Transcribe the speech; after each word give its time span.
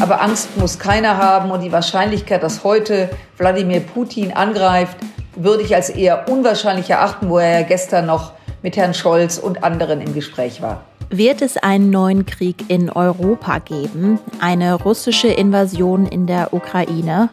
Aber 0.00 0.22
Angst 0.22 0.56
muss 0.56 0.78
keiner 0.78 1.18
haben 1.18 1.50
und 1.50 1.60
die 1.60 1.72
Wahrscheinlichkeit, 1.72 2.42
dass 2.42 2.64
heute 2.64 3.10
Wladimir 3.36 3.80
Putin 3.80 4.32
angreift, 4.32 4.96
würde 5.36 5.62
ich 5.62 5.74
als 5.74 5.90
eher 5.90 6.28
unwahrscheinlich 6.28 6.88
erachten, 6.90 7.28
wo 7.28 7.38
er 7.38 7.60
ja 7.60 7.66
gestern 7.66 8.06
noch 8.06 8.32
mit 8.62 8.76
Herrn 8.76 8.94
Scholz 8.94 9.38
und 9.38 9.62
anderen 9.62 10.00
im 10.00 10.14
Gespräch 10.14 10.62
war. 10.62 10.84
Wird 11.10 11.42
es 11.42 11.56
einen 11.56 11.90
neuen 11.90 12.24
Krieg 12.24 12.64
in 12.68 12.88
Europa 12.88 13.58
geben? 13.58 14.18
Eine 14.40 14.74
russische 14.74 15.28
Invasion 15.28 16.06
in 16.06 16.26
der 16.26 16.54
Ukraine? 16.54 17.28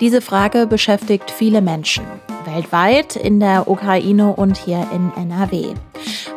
Diese 0.00 0.20
Frage 0.20 0.66
beschäftigt 0.66 1.30
viele 1.30 1.60
Menschen 1.60 2.04
weltweit, 2.44 3.16
in 3.16 3.40
der 3.40 3.68
Ukraine 3.68 4.34
und 4.34 4.56
hier 4.56 4.86
in 4.92 5.12
NRW. 5.16 5.74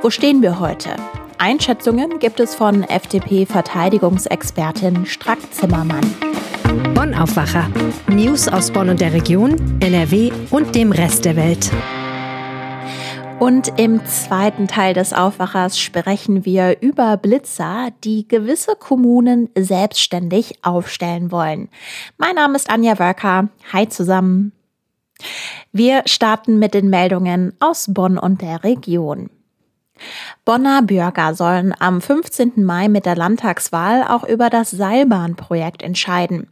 Wo 0.02 0.10
stehen 0.10 0.42
wir 0.42 0.60
heute? 0.60 0.92
Einschätzungen 1.38 2.20
gibt 2.20 2.40
es 2.40 2.56
von 2.56 2.84
FDP-Verteidigungsexpertin 2.84 5.06
Strack 5.06 5.40
Zimmermann. 5.52 6.06
Bonn 6.94 7.14
Aufwacher. 7.14 7.70
News 8.08 8.48
aus 8.48 8.72
Bonn 8.72 8.90
und 8.90 9.02
der 9.02 9.12
Region, 9.14 9.78
NRW 9.82 10.32
und 10.52 10.74
dem 10.76 10.92
Rest 10.92 11.26
der 11.26 11.36
Welt. 11.36 11.72
Und 13.40 13.74
im 13.78 14.06
zweiten 14.06 14.70
Teil 14.70 14.94
des 14.94 15.12
Aufwachers 15.12 15.78
sprechen 15.78 16.46
wir 16.46 16.82
über 16.82 17.18
Blitzer, 17.18 17.90
die 18.04 18.28
gewisse 18.28 18.76
Kommunen 18.78 19.50
selbstständig 19.58 20.64
aufstellen 20.64 21.32
wollen. 21.32 21.70
Mein 22.18 22.36
Name 22.36 22.56
ist 22.56 22.70
Anja 22.70 22.98
Wörker. 22.98 23.50
Hi 23.74 23.90
zusammen. 23.90 24.54
Wir 25.74 26.04
starten 26.06 26.60
mit 26.60 26.74
den 26.74 26.90
Meldungen 26.90 27.54
aus 27.60 27.94
Bonn 27.94 28.18
und 28.18 28.42
der 28.42 28.64
Region. 28.64 29.30
Bonner 30.44 30.82
Bürger 30.82 31.34
sollen 31.34 31.74
am 31.80 32.02
15. 32.02 32.64
Mai 32.64 32.88
mit 32.88 33.06
der 33.06 33.16
Landtagswahl 33.16 34.04
auch 34.04 34.24
über 34.24 34.50
das 34.50 34.72
Seilbahnprojekt 34.72 35.82
entscheiden. 35.82 36.48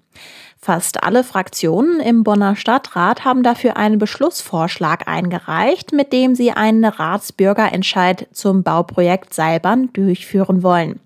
Fast 0.63 1.03
alle 1.03 1.25
Fraktionen 1.25 1.99
im 1.99 2.23
Bonner 2.23 2.55
Stadtrat 2.55 3.25
haben 3.25 3.43
dafür 3.43 3.75
einen 3.75 3.99
Beschlussvorschlag 3.99 5.09
eingereicht, 5.09 5.91
mit 5.91 6.13
dem 6.13 6.35
sie 6.35 6.53
einen 6.53 6.85
Ratsbürgerentscheid 6.85 8.29
zum 8.31 8.63
Bauprojekt 8.63 9.33
Seilbahn 9.33 9.91
durchführen 9.91 10.63
wollen. 10.63 11.01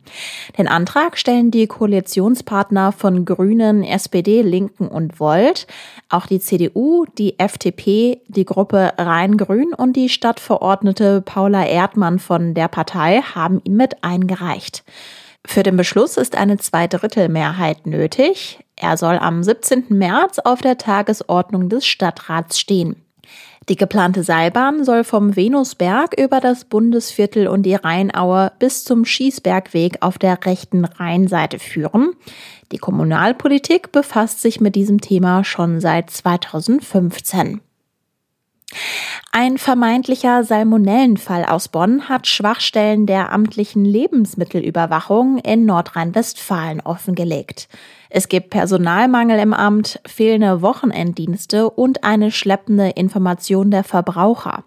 Den 0.59 0.67
Antrag 0.67 1.17
stellen 1.17 1.49
die 1.49 1.65
Koalitionspartner 1.65 2.91
von 2.91 3.25
Grünen, 3.25 3.83
SPD, 3.83 4.43
Linken 4.43 4.89
und 4.89 5.19
Volt, 5.19 5.65
auch 6.07 6.27
die 6.27 6.39
CDU, 6.39 7.05
die 7.17 7.39
FDP, 7.39 8.21
die 8.27 8.45
Gruppe 8.45 8.93
Rhein-Grün 8.99 9.73
und 9.73 9.95
die 9.95 10.09
Stadtverordnete 10.09 11.21
Paula 11.21 11.65
Erdmann 11.65 12.19
von 12.19 12.53
der 12.53 12.67
Partei 12.67 13.23
haben 13.33 13.59
ihn 13.63 13.75
mit 13.75 14.03
eingereicht. 14.03 14.83
Für 15.47 15.63
den 15.63 15.77
Beschluss 15.77 16.17
ist 16.17 16.35
eine 16.35 16.57
Zweidrittelmehrheit 16.57 17.87
nötig. 17.87 18.59
Er 18.75 18.97
soll 18.97 19.17
am 19.17 19.41
17. 19.41 19.85
März 19.89 20.39
auf 20.39 20.61
der 20.61 20.77
Tagesordnung 20.77 21.69
des 21.69 21.87
Stadtrats 21.87 22.59
stehen. 22.59 23.01
Die 23.69 23.77
geplante 23.77 24.23
Seilbahn 24.23 24.83
soll 24.83 25.03
vom 25.03 25.35
Venusberg 25.35 26.19
über 26.19 26.41
das 26.41 26.65
Bundesviertel 26.65 27.47
und 27.47 27.63
die 27.63 27.75
Rheinaue 27.75 28.51
bis 28.59 28.83
zum 28.83 29.05
Schießbergweg 29.05 29.97
auf 30.01 30.17
der 30.17 30.45
rechten 30.45 30.85
Rheinseite 30.85 31.59
führen. 31.59 32.11
Die 32.71 32.77
Kommunalpolitik 32.77 33.91
befasst 33.91 34.41
sich 34.41 34.59
mit 34.59 34.75
diesem 34.75 35.01
Thema 35.01 35.43
schon 35.43 35.79
seit 35.79 36.09
2015. 36.09 37.61
Ein 39.31 39.57
vermeintlicher 39.57 40.43
Salmonellenfall 40.43 41.45
aus 41.45 41.67
Bonn 41.67 42.09
hat 42.09 42.27
Schwachstellen 42.27 43.05
der 43.05 43.31
amtlichen 43.31 43.85
Lebensmittelüberwachung 43.85 45.37
in 45.37 45.65
Nordrhein-Westfalen 45.65 46.81
offengelegt. 46.81 47.67
Es 48.09 48.29
gibt 48.29 48.49
Personalmangel 48.49 49.39
im 49.39 49.53
Amt, 49.53 49.99
fehlende 50.05 50.61
Wochenenddienste 50.61 51.69
und 51.69 52.03
eine 52.03 52.31
schleppende 52.31 52.89
Information 52.89 53.69
der 53.69 53.83
Verbraucher. 53.83 54.63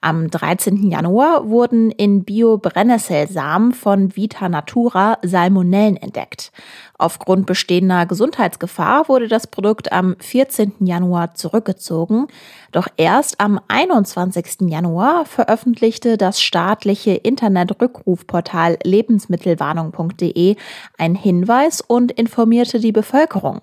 Am 0.00 0.30
13. 0.30 0.90
Januar 0.90 1.48
wurden 1.48 1.90
in 1.90 2.24
Bio-Brennnesselsamen 2.24 3.72
von 3.72 4.16
Vita 4.16 4.48
Natura 4.48 5.18
Salmonellen 5.22 5.96
entdeckt. 5.96 6.52
Aufgrund 6.98 7.46
bestehender 7.46 8.04
Gesundheitsgefahr 8.06 9.08
wurde 9.08 9.26
das 9.26 9.46
Produkt 9.46 9.90
am 9.90 10.16
14. 10.18 10.74
Januar 10.80 11.34
zurückgezogen. 11.34 12.26
Doch 12.72 12.88
erst 12.96 13.40
am 13.40 13.60
21. 13.68 14.68
Januar 14.68 15.24
veröffentlichte 15.24 16.16
das 16.16 16.42
staatliche 16.42 17.12
Internetrückrufportal 17.12 18.78
lebensmittelwarnung.de 18.84 20.56
einen 20.98 21.14
Hinweis 21.14 21.80
und 21.80 22.12
informierte 22.12 22.80
die 22.80 22.92
Bevölkerung. 22.92 23.60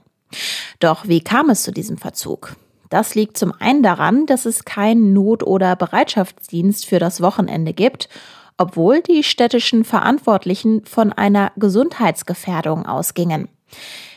Doch 0.80 1.07
wie 1.07 1.22
kam 1.22 1.50
es 1.50 1.63
zu 1.63 1.72
diesem 1.72 1.97
Verzug? 1.97 2.56
Das 2.90 3.16
liegt 3.16 3.38
zum 3.38 3.53
einen 3.59 3.84
daran, 3.84 4.25
dass 4.25 4.46
es 4.46 4.66
keinen 4.66 5.14
Not- 5.14 5.44
oder 5.44 5.75
Bereitschaftsdienst 5.75 6.86
für 6.86 7.00
das 7.00 7.22
Wochenende 7.22 7.74
gibt, 7.74 8.09
obwohl 8.58 9.02
die 9.02 9.24
städtischen 9.24 9.84
Verantwortlichen 9.84 10.84
von 10.86 11.14
einer 11.14 11.52
Gesundheitsgefährdung 11.58 12.86
ausgingen. 12.86 13.50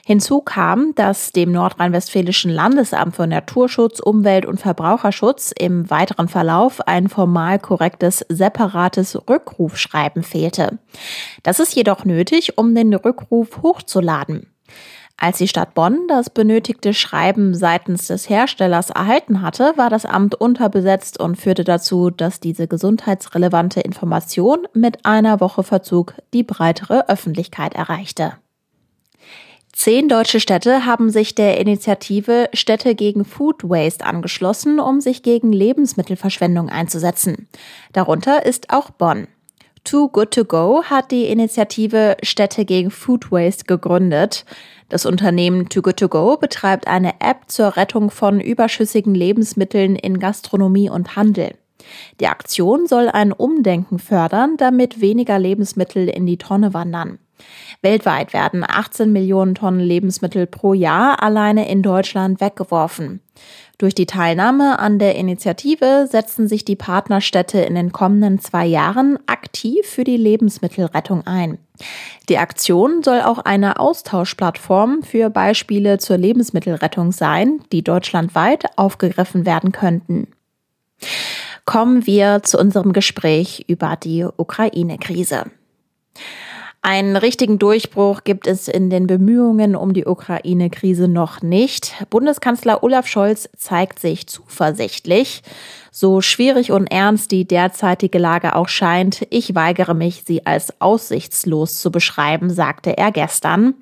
Hinzu 0.06 0.40
kam, 0.40 0.94
dass 0.94 1.30
dem 1.32 1.52
Nordrhein-Westfälischen 1.52 2.50
Landesamt 2.50 3.14
für 3.14 3.26
Naturschutz, 3.26 4.00
Umwelt 4.00 4.46
und 4.46 4.58
Verbraucherschutz 4.58 5.52
im 5.56 5.90
weiteren 5.90 6.28
Verlauf 6.28 6.80
ein 6.88 7.08
formal 7.08 7.58
korrektes 7.58 8.24
separates 8.28 9.16
Rückrufschreiben 9.28 10.22
fehlte. 10.22 10.78
Das 11.42 11.60
ist 11.60 11.76
jedoch 11.76 12.04
nötig, 12.04 12.58
um 12.58 12.74
den 12.74 12.94
Rückruf 12.94 13.62
hochzuladen. 13.62 14.46
Als 15.22 15.36
die 15.36 15.48
Stadt 15.48 15.74
Bonn 15.74 16.08
das 16.08 16.30
benötigte 16.30 16.94
Schreiben 16.94 17.54
seitens 17.54 18.06
des 18.06 18.30
Herstellers 18.30 18.88
erhalten 18.88 19.42
hatte, 19.42 19.74
war 19.76 19.90
das 19.90 20.06
Amt 20.06 20.34
unterbesetzt 20.34 21.20
und 21.20 21.36
führte 21.36 21.62
dazu, 21.62 22.08
dass 22.08 22.40
diese 22.40 22.66
gesundheitsrelevante 22.66 23.80
Information 23.80 24.66
mit 24.72 25.04
einer 25.04 25.38
Woche 25.40 25.62
Verzug 25.62 26.14
die 26.32 26.42
breitere 26.42 27.06
Öffentlichkeit 27.08 27.74
erreichte. 27.74 28.32
Zehn 29.74 30.08
deutsche 30.08 30.40
Städte 30.40 30.86
haben 30.86 31.10
sich 31.10 31.34
der 31.34 31.60
Initiative 31.60 32.48
Städte 32.54 32.94
gegen 32.94 33.26
Food 33.26 33.62
Waste 33.62 34.06
angeschlossen, 34.06 34.80
um 34.80 35.02
sich 35.02 35.22
gegen 35.22 35.52
Lebensmittelverschwendung 35.52 36.70
einzusetzen. 36.70 37.46
Darunter 37.92 38.46
ist 38.46 38.72
auch 38.72 38.88
Bonn. 38.88 39.28
Too 39.84 40.08
Good 40.08 40.32
To 40.32 40.44
Go 40.44 40.82
hat 40.84 41.10
die 41.10 41.26
Initiative 41.26 42.16
Städte 42.22 42.64
gegen 42.64 42.90
Food 42.90 43.32
Waste 43.32 43.64
gegründet. 43.64 44.44
Das 44.88 45.06
Unternehmen 45.06 45.68
Too 45.68 45.82
Good 45.82 45.96
To 45.98 46.08
Go 46.08 46.36
betreibt 46.36 46.86
eine 46.86 47.14
App 47.20 47.44
zur 47.48 47.76
Rettung 47.76 48.10
von 48.10 48.40
überschüssigen 48.40 49.14
Lebensmitteln 49.14 49.96
in 49.96 50.18
Gastronomie 50.18 50.90
und 50.90 51.16
Handel. 51.16 51.54
Die 52.20 52.26
Aktion 52.26 52.86
soll 52.86 53.08
ein 53.08 53.32
Umdenken 53.32 53.98
fördern, 53.98 54.56
damit 54.58 55.00
weniger 55.00 55.38
Lebensmittel 55.38 56.08
in 56.08 56.26
die 56.26 56.36
Tonne 56.36 56.74
wandern. 56.74 57.18
Weltweit 57.80 58.34
werden 58.34 58.64
18 58.68 59.10
Millionen 59.10 59.54
Tonnen 59.54 59.80
Lebensmittel 59.80 60.46
pro 60.46 60.74
Jahr 60.74 61.22
alleine 61.22 61.70
in 61.70 61.82
Deutschland 61.82 62.40
weggeworfen. 62.40 63.20
Durch 63.80 63.94
die 63.94 64.04
Teilnahme 64.04 64.78
an 64.78 64.98
der 64.98 65.14
Initiative 65.14 66.06
setzen 66.06 66.48
sich 66.48 66.66
die 66.66 66.76
Partnerstädte 66.76 67.60
in 67.60 67.74
den 67.74 67.92
kommenden 67.92 68.38
zwei 68.38 68.66
Jahren 68.66 69.18
aktiv 69.24 69.86
für 69.86 70.04
die 70.04 70.18
Lebensmittelrettung 70.18 71.26
ein. 71.26 71.56
Die 72.28 72.36
Aktion 72.36 73.02
soll 73.02 73.22
auch 73.22 73.38
eine 73.38 73.80
Austauschplattform 73.80 75.02
für 75.02 75.30
Beispiele 75.30 75.96
zur 75.96 76.18
Lebensmittelrettung 76.18 77.10
sein, 77.10 77.62
die 77.72 77.82
deutschlandweit 77.82 78.66
aufgegriffen 78.76 79.46
werden 79.46 79.72
könnten. 79.72 80.26
Kommen 81.64 82.04
wir 82.04 82.42
zu 82.42 82.58
unserem 82.58 82.92
Gespräch 82.92 83.64
über 83.66 83.96
die 83.96 84.26
Ukraine-Krise. 84.36 85.46
Einen 86.82 87.16
richtigen 87.16 87.58
Durchbruch 87.58 88.24
gibt 88.24 88.46
es 88.46 88.66
in 88.66 88.88
den 88.88 89.06
Bemühungen 89.06 89.76
um 89.76 89.92
die 89.92 90.06
Ukraine-Krise 90.06 91.08
noch 91.08 91.42
nicht. 91.42 91.92
Bundeskanzler 92.08 92.82
Olaf 92.82 93.06
Scholz 93.06 93.50
zeigt 93.54 93.98
sich 93.98 94.26
zuversichtlich. 94.26 95.42
So 95.90 96.20
schwierig 96.20 96.70
und 96.72 96.86
ernst 96.86 97.32
die 97.32 97.46
derzeitige 97.46 98.18
Lage 98.18 98.54
auch 98.54 98.68
scheint, 98.68 99.26
ich 99.30 99.54
weigere 99.54 99.94
mich, 99.94 100.22
sie 100.24 100.46
als 100.46 100.80
aussichtslos 100.80 101.78
zu 101.78 101.90
beschreiben, 101.90 102.50
sagte 102.50 102.96
er 102.96 103.10
gestern. 103.10 103.74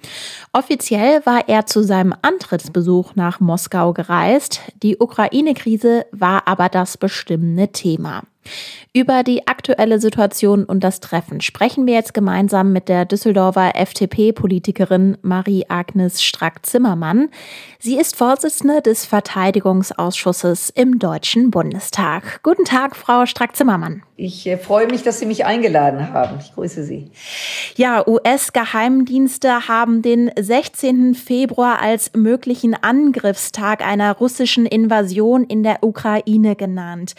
Offiziell 0.52 1.24
war 1.26 1.48
er 1.48 1.66
zu 1.66 1.82
seinem 1.82 2.14
Antrittsbesuch 2.22 3.14
nach 3.14 3.40
Moskau 3.40 3.92
gereist. 3.92 4.60
Die 4.82 4.98
Ukraine-Krise 4.98 6.06
war 6.12 6.48
aber 6.48 6.68
das 6.68 6.96
bestimmende 6.96 7.68
Thema. 7.68 8.22
Über 8.94 9.22
die 9.22 9.46
aktuelle 9.46 10.00
Situation 10.00 10.64
und 10.64 10.82
das 10.82 11.00
Treffen 11.00 11.40
sprechen 11.40 11.86
wir 11.86 11.94
jetzt 11.94 12.14
gemeinsam 12.14 12.72
mit 12.72 12.88
der 12.88 13.04
Düsseldorfer 13.04 13.76
FDP-Politikerin 13.76 15.18
Marie-Agnes 15.22 16.22
Strack-Zimmermann. 16.22 17.28
Sie 17.78 17.98
ist 17.98 18.16
Vorsitzende 18.16 18.80
des 18.80 19.04
Verteidigungsausschusses 19.04 20.70
im 20.70 20.98
Deutschen 20.98 21.50
Bundestag. 21.50 21.97
Bundestag. 21.98 22.42
Guten 22.44 22.64
Tag, 22.64 22.94
Frau 22.94 23.26
Strack-Zimmermann. 23.26 24.02
Ich 24.16 24.46
äh, 24.46 24.56
freue 24.56 24.86
mich, 24.86 25.02
dass 25.02 25.18
Sie 25.18 25.26
mich 25.26 25.44
eingeladen 25.44 26.12
haben. 26.12 26.38
Ich 26.40 26.54
grüße 26.54 26.84
Sie. 26.84 27.10
Ja, 27.74 28.06
US-Geheimdienste 28.06 29.66
haben 29.66 30.00
den 30.02 30.30
16. 30.38 31.14
Februar 31.14 31.80
als 31.82 32.12
möglichen 32.14 32.74
Angriffstag 32.80 33.84
einer 33.84 34.12
russischen 34.12 34.64
Invasion 34.64 35.42
in 35.44 35.64
der 35.64 35.82
Ukraine 35.82 36.54
genannt. 36.54 37.14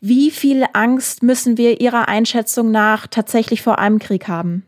Wie 0.00 0.32
viel 0.32 0.64
Angst 0.72 1.22
müssen 1.22 1.56
wir 1.56 1.80
Ihrer 1.80 2.08
Einschätzung 2.08 2.72
nach 2.72 3.06
tatsächlich 3.06 3.62
vor 3.62 3.78
einem 3.78 4.00
Krieg 4.00 4.26
haben? 4.26 4.66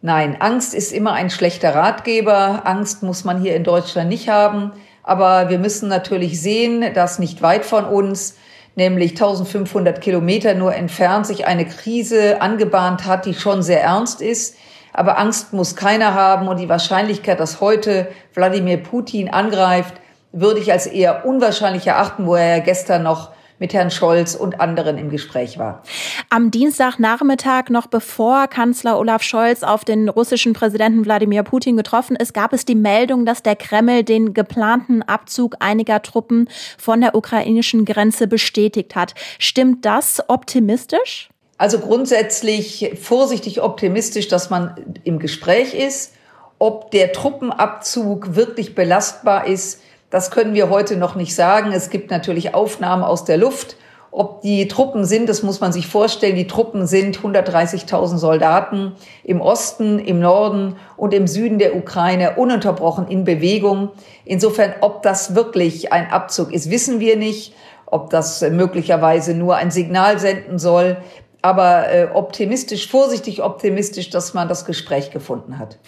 Nein, 0.00 0.40
Angst 0.40 0.72
ist 0.72 0.92
immer 0.92 1.12
ein 1.12 1.28
schlechter 1.28 1.74
Ratgeber. 1.74 2.62
Angst 2.64 3.02
muss 3.02 3.24
man 3.24 3.40
hier 3.42 3.54
in 3.54 3.64
Deutschland 3.64 4.08
nicht 4.08 4.30
haben. 4.30 4.72
Aber 5.02 5.50
wir 5.50 5.58
müssen 5.58 5.90
natürlich 5.90 6.40
sehen, 6.40 6.94
dass 6.94 7.18
nicht 7.18 7.42
weit 7.42 7.66
von 7.66 7.84
uns, 7.84 8.36
nämlich 8.76 9.12
1500 9.12 10.00
Kilometer 10.00 10.54
nur 10.54 10.74
entfernt, 10.74 11.26
sich 11.26 11.46
eine 11.46 11.66
Krise 11.66 12.40
angebahnt 12.40 13.06
hat, 13.06 13.26
die 13.26 13.34
schon 13.34 13.62
sehr 13.62 13.82
ernst 13.82 14.20
ist. 14.20 14.56
Aber 14.92 15.18
Angst 15.18 15.52
muss 15.52 15.76
keiner 15.76 16.14
haben 16.14 16.48
und 16.48 16.58
die 16.58 16.68
Wahrscheinlichkeit, 16.68 17.40
dass 17.40 17.60
heute 17.60 18.08
Wladimir 18.34 18.76
Putin 18.78 19.28
angreift, 19.28 19.94
würde 20.32 20.60
ich 20.60 20.72
als 20.72 20.86
eher 20.86 21.26
unwahrscheinlich 21.26 21.86
erachten, 21.86 22.26
wo 22.26 22.34
er 22.34 22.58
ja 22.58 22.62
gestern 22.62 23.02
noch 23.02 23.30
mit 23.58 23.72
Herrn 23.72 23.90
Scholz 23.90 24.34
und 24.34 24.60
anderen 24.60 24.98
im 24.98 25.10
Gespräch 25.10 25.58
war. 25.58 25.82
Am 26.30 26.50
Dienstagnachmittag, 26.50 27.68
noch 27.70 27.86
bevor 27.86 28.48
Kanzler 28.48 28.98
Olaf 28.98 29.22
Scholz 29.22 29.62
auf 29.62 29.84
den 29.84 30.08
russischen 30.08 30.52
Präsidenten 30.52 31.04
Wladimir 31.04 31.42
Putin 31.42 31.76
getroffen 31.76 32.16
ist, 32.16 32.34
gab 32.34 32.52
es 32.52 32.64
die 32.64 32.74
Meldung, 32.74 33.24
dass 33.26 33.42
der 33.42 33.56
Kreml 33.56 34.02
den 34.02 34.34
geplanten 34.34 35.02
Abzug 35.02 35.56
einiger 35.60 36.02
Truppen 36.02 36.48
von 36.78 37.00
der 37.00 37.14
ukrainischen 37.14 37.84
Grenze 37.84 38.26
bestätigt 38.26 38.96
hat. 38.96 39.14
Stimmt 39.38 39.84
das 39.84 40.22
optimistisch? 40.28 41.28
Also 41.56 41.78
grundsätzlich 41.78 42.92
vorsichtig 43.00 43.62
optimistisch, 43.62 44.28
dass 44.28 44.50
man 44.50 44.74
im 45.04 45.18
Gespräch 45.18 45.74
ist. 45.74 46.14
Ob 46.58 46.90
der 46.90 47.12
Truppenabzug 47.12 48.34
wirklich 48.34 48.74
belastbar 48.74 49.46
ist, 49.46 49.80
das 50.14 50.30
können 50.30 50.54
wir 50.54 50.70
heute 50.70 50.96
noch 50.96 51.16
nicht 51.16 51.34
sagen. 51.34 51.72
Es 51.72 51.90
gibt 51.90 52.12
natürlich 52.12 52.54
Aufnahmen 52.54 53.02
aus 53.02 53.24
der 53.24 53.36
Luft. 53.36 53.74
Ob 54.12 54.42
die 54.42 54.68
Truppen 54.68 55.04
sind, 55.04 55.28
das 55.28 55.42
muss 55.42 55.58
man 55.58 55.72
sich 55.72 55.88
vorstellen. 55.88 56.36
Die 56.36 56.46
Truppen 56.46 56.86
sind 56.86 57.18
130.000 57.18 58.18
Soldaten 58.18 58.92
im 59.24 59.40
Osten, 59.40 59.98
im 59.98 60.20
Norden 60.20 60.76
und 60.96 61.14
im 61.14 61.26
Süden 61.26 61.58
der 61.58 61.74
Ukraine 61.74 62.36
ununterbrochen 62.36 63.08
in 63.08 63.24
Bewegung. 63.24 63.88
Insofern, 64.24 64.74
ob 64.82 65.02
das 65.02 65.34
wirklich 65.34 65.92
ein 65.92 66.08
Abzug 66.12 66.52
ist, 66.52 66.70
wissen 66.70 67.00
wir 67.00 67.16
nicht. 67.16 67.52
Ob 67.86 68.10
das 68.10 68.40
möglicherweise 68.40 69.34
nur 69.34 69.56
ein 69.56 69.72
Signal 69.72 70.20
senden 70.20 70.60
soll 70.60 70.96
aber 71.44 71.92
äh, 71.92 72.08
optimistisch, 72.10 72.88
vorsichtig 72.88 73.42
optimistisch, 73.42 74.08
dass 74.08 74.32
man 74.32 74.48
das 74.48 74.64
Gespräch 74.64 75.10
gefunden 75.10 75.58
hat. 75.58 75.78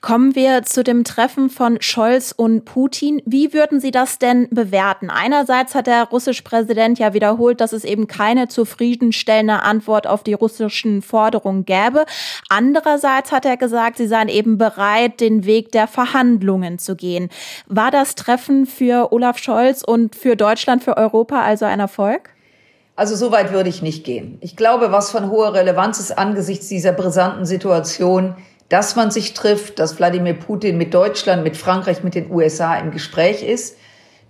Kommen 0.00 0.34
wir 0.34 0.64
zu 0.64 0.82
dem 0.82 1.04
Treffen 1.04 1.50
von 1.50 1.80
Scholz 1.80 2.34
und 2.36 2.64
Putin. 2.64 3.22
Wie 3.24 3.52
würden 3.52 3.78
Sie 3.78 3.92
das 3.92 4.18
denn 4.18 4.48
bewerten? 4.50 5.10
Einerseits 5.10 5.76
hat 5.76 5.86
der 5.86 6.02
russische 6.08 6.42
Präsident 6.42 6.98
ja 6.98 7.14
wiederholt, 7.14 7.60
dass 7.60 7.72
es 7.72 7.84
eben 7.84 8.08
keine 8.08 8.48
zufriedenstellende 8.48 9.62
Antwort 9.62 10.08
auf 10.08 10.24
die 10.24 10.32
russischen 10.32 11.00
Forderungen 11.00 11.64
gäbe. 11.64 12.06
Andererseits 12.48 13.30
hat 13.30 13.44
er 13.44 13.56
gesagt, 13.56 13.98
sie 13.98 14.08
seien 14.08 14.28
eben 14.28 14.58
bereit, 14.58 15.20
den 15.20 15.44
Weg 15.44 15.70
der 15.70 15.86
Verhandlungen 15.86 16.80
zu 16.80 16.96
gehen. 16.96 17.28
War 17.68 17.92
das 17.92 18.16
Treffen 18.16 18.66
für 18.66 19.12
Olaf 19.12 19.38
Scholz 19.38 19.84
und 19.84 20.16
für 20.16 20.34
Deutschland, 20.34 20.82
für 20.82 20.96
Europa 20.96 21.40
also 21.40 21.66
ein 21.66 21.78
Erfolg? 21.78 22.33
Also 22.96 23.16
so 23.16 23.32
weit 23.32 23.52
würde 23.52 23.68
ich 23.68 23.82
nicht 23.82 24.04
gehen. 24.04 24.38
Ich 24.40 24.54
glaube, 24.54 24.92
was 24.92 25.10
von 25.10 25.28
hoher 25.28 25.52
Relevanz 25.54 25.98
ist 25.98 26.16
angesichts 26.16 26.68
dieser 26.68 26.92
brisanten 26.92 27.44
Situation, 27.44 28.36
dass 28.68 28.94
man 28.94 29.10
sich 29.10 29.34
trifft, 29.34 29.78
dass 29.80 29.98
Wladimir 29.98 30.34
Putin 30.34 30.78
mit 30.78 30.94
Deutschland, 30.94 31.42
mit 31.42 31.56
Frankreich, 31.56 32.04
mit 32.04 32.14
den 32.14 32.30
USA 32.30 32.76
im 32.76 32.92
Gespräch 32.92 33.42
ist. 33.42 33.76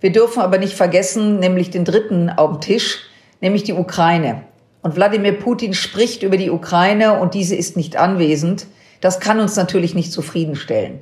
Wir 0.01 0.11
dürfen 0.11 0.41
aber 0.41 0.57
nicht 0.57 0.75
vergessen, 0.75 1.39
nämlich 1.39 1.69
den 1.69 1.85
dritten 1.85 2.29
auf 2.29 2.51
dem 2.51 2.61
Tisch, 2.61 3.03
nämlich 3.39 3.63
die 3.63 3.73
Ukraine. 3.73 4.43
Und 4.81 4.95
Wladimir 4.95 5.33
Putin 5.33 5.73
spricht 5.73 6.23
über 6.23 6.37
die 6.37 6.51
Ukraine 6.51 7.19
und 7.19 7.33
diese 7.33 7.55
ist 7.55 7.77
nicht 7.77 7.97
anwesend. 7.97 8.65
Das 8.99 9.19
kann 9.19 9.39
uns 9.39 9.55
natürlich 9.55 9.93
nicht 9.93 10.11
zufriedenstellen. 10.11 11.01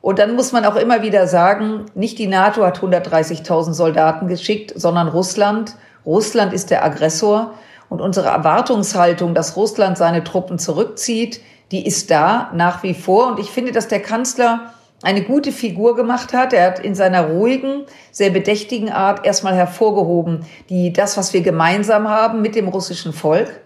Und 0.00 0.18
dann 0.18 0.34
muss 0.34 0.52
man 0.52 0.64
auch 0.64 0.76
immer 0.76 1.02
wieder 1.02 1.26
sagen, 1.26 1.86
nicht 1.94 2.18
die 2.18 2.26
NATO 2.26 2.64
hat 2.64 2.80
130.000 2.80 3.72
Soldaten 3.72 4.28
geschickt, 4.28 4.72
sondern 4.74 5.08
Russland. 5.08 5.76
Russland 6.04 6.52
ist 6.52 6.70
der 6.70 6.84
Aggressor 6.84 7.54
und 7.88 8.00
unsere 8.00 8.28
Erwartungshaltung, 8.28 9.34
dass 9.34 9.56
Russland 9.56 9.98
seine 9.98 10.24
Truppen 10.24 10.58
zurückzieht, 10.58 11.40
die 11.70 11.86
ist 11.86 12.10
da 12.10 12.50
nach 12.54 12.82
wie 12.82 12.94
vor. 12.94 13.28
Und 13.28 13.40
ich 13.40 13.50
finde, 13.50 13.72
dass 13.72 13.88
der 13.88 14.00
Kanzler 14.00 14.72
eine 15.02 15.22
gute 15.22 15.52
Figur 15.52 15.96
gemacht 15.96 16.32
hat. 16.32 16.52
Er 16.52 16.66
hat 16.66 16.78
in 16.78 16.94
seiner 16.94 17.26
ruhigen, 17.28 17.84
sehr 18.12 18.30
bedächtigen 18.30 18.90
Art 18.90 19.26
erstmal 19.26 19.54
hervorgehoben, 19.54 20.46
die, 20.70 20.92
das, 20.92 21.16
was 21.16 21.32
wir 21.32 21.42
gemeinsam 21.42 22.08
haben 22.08 22.40
mit 22.40 22.54
dem 22.54 22.68
russischen 22.68 23.12
Volk, 23.12 23.60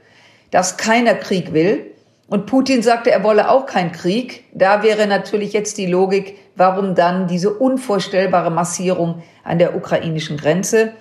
dass 0.50 0.76
keiner 0.76 1.14
Krieg 1.14 1.52
will. 1.52 1.90
Und 2.28 2.46
Putin 2.46 2.82
sagte, 2.82 3.10
er 3.10 3.22
wolle 3.22 3.50
auch 3.50 3.66
keinen 3.66 3.92
Krieg. 3.92 4.44
Da 4.52 4.82
wäre 4.82 5.06
natürlich 5.06 5.52
jetzt 5.52 5.78
die 5.78 5.86
Logik, 5.86 6.36
warum 6.56 6.94
dann 6.94 7.28
diese 7.28 7.50
unvorstellbare 7.50 8.50
Massierung 8.50 9.22
an 9.44 9.58
der 9.58 9.76
ukrainischen 9.76 10.36
Grenze. 10.36 10.92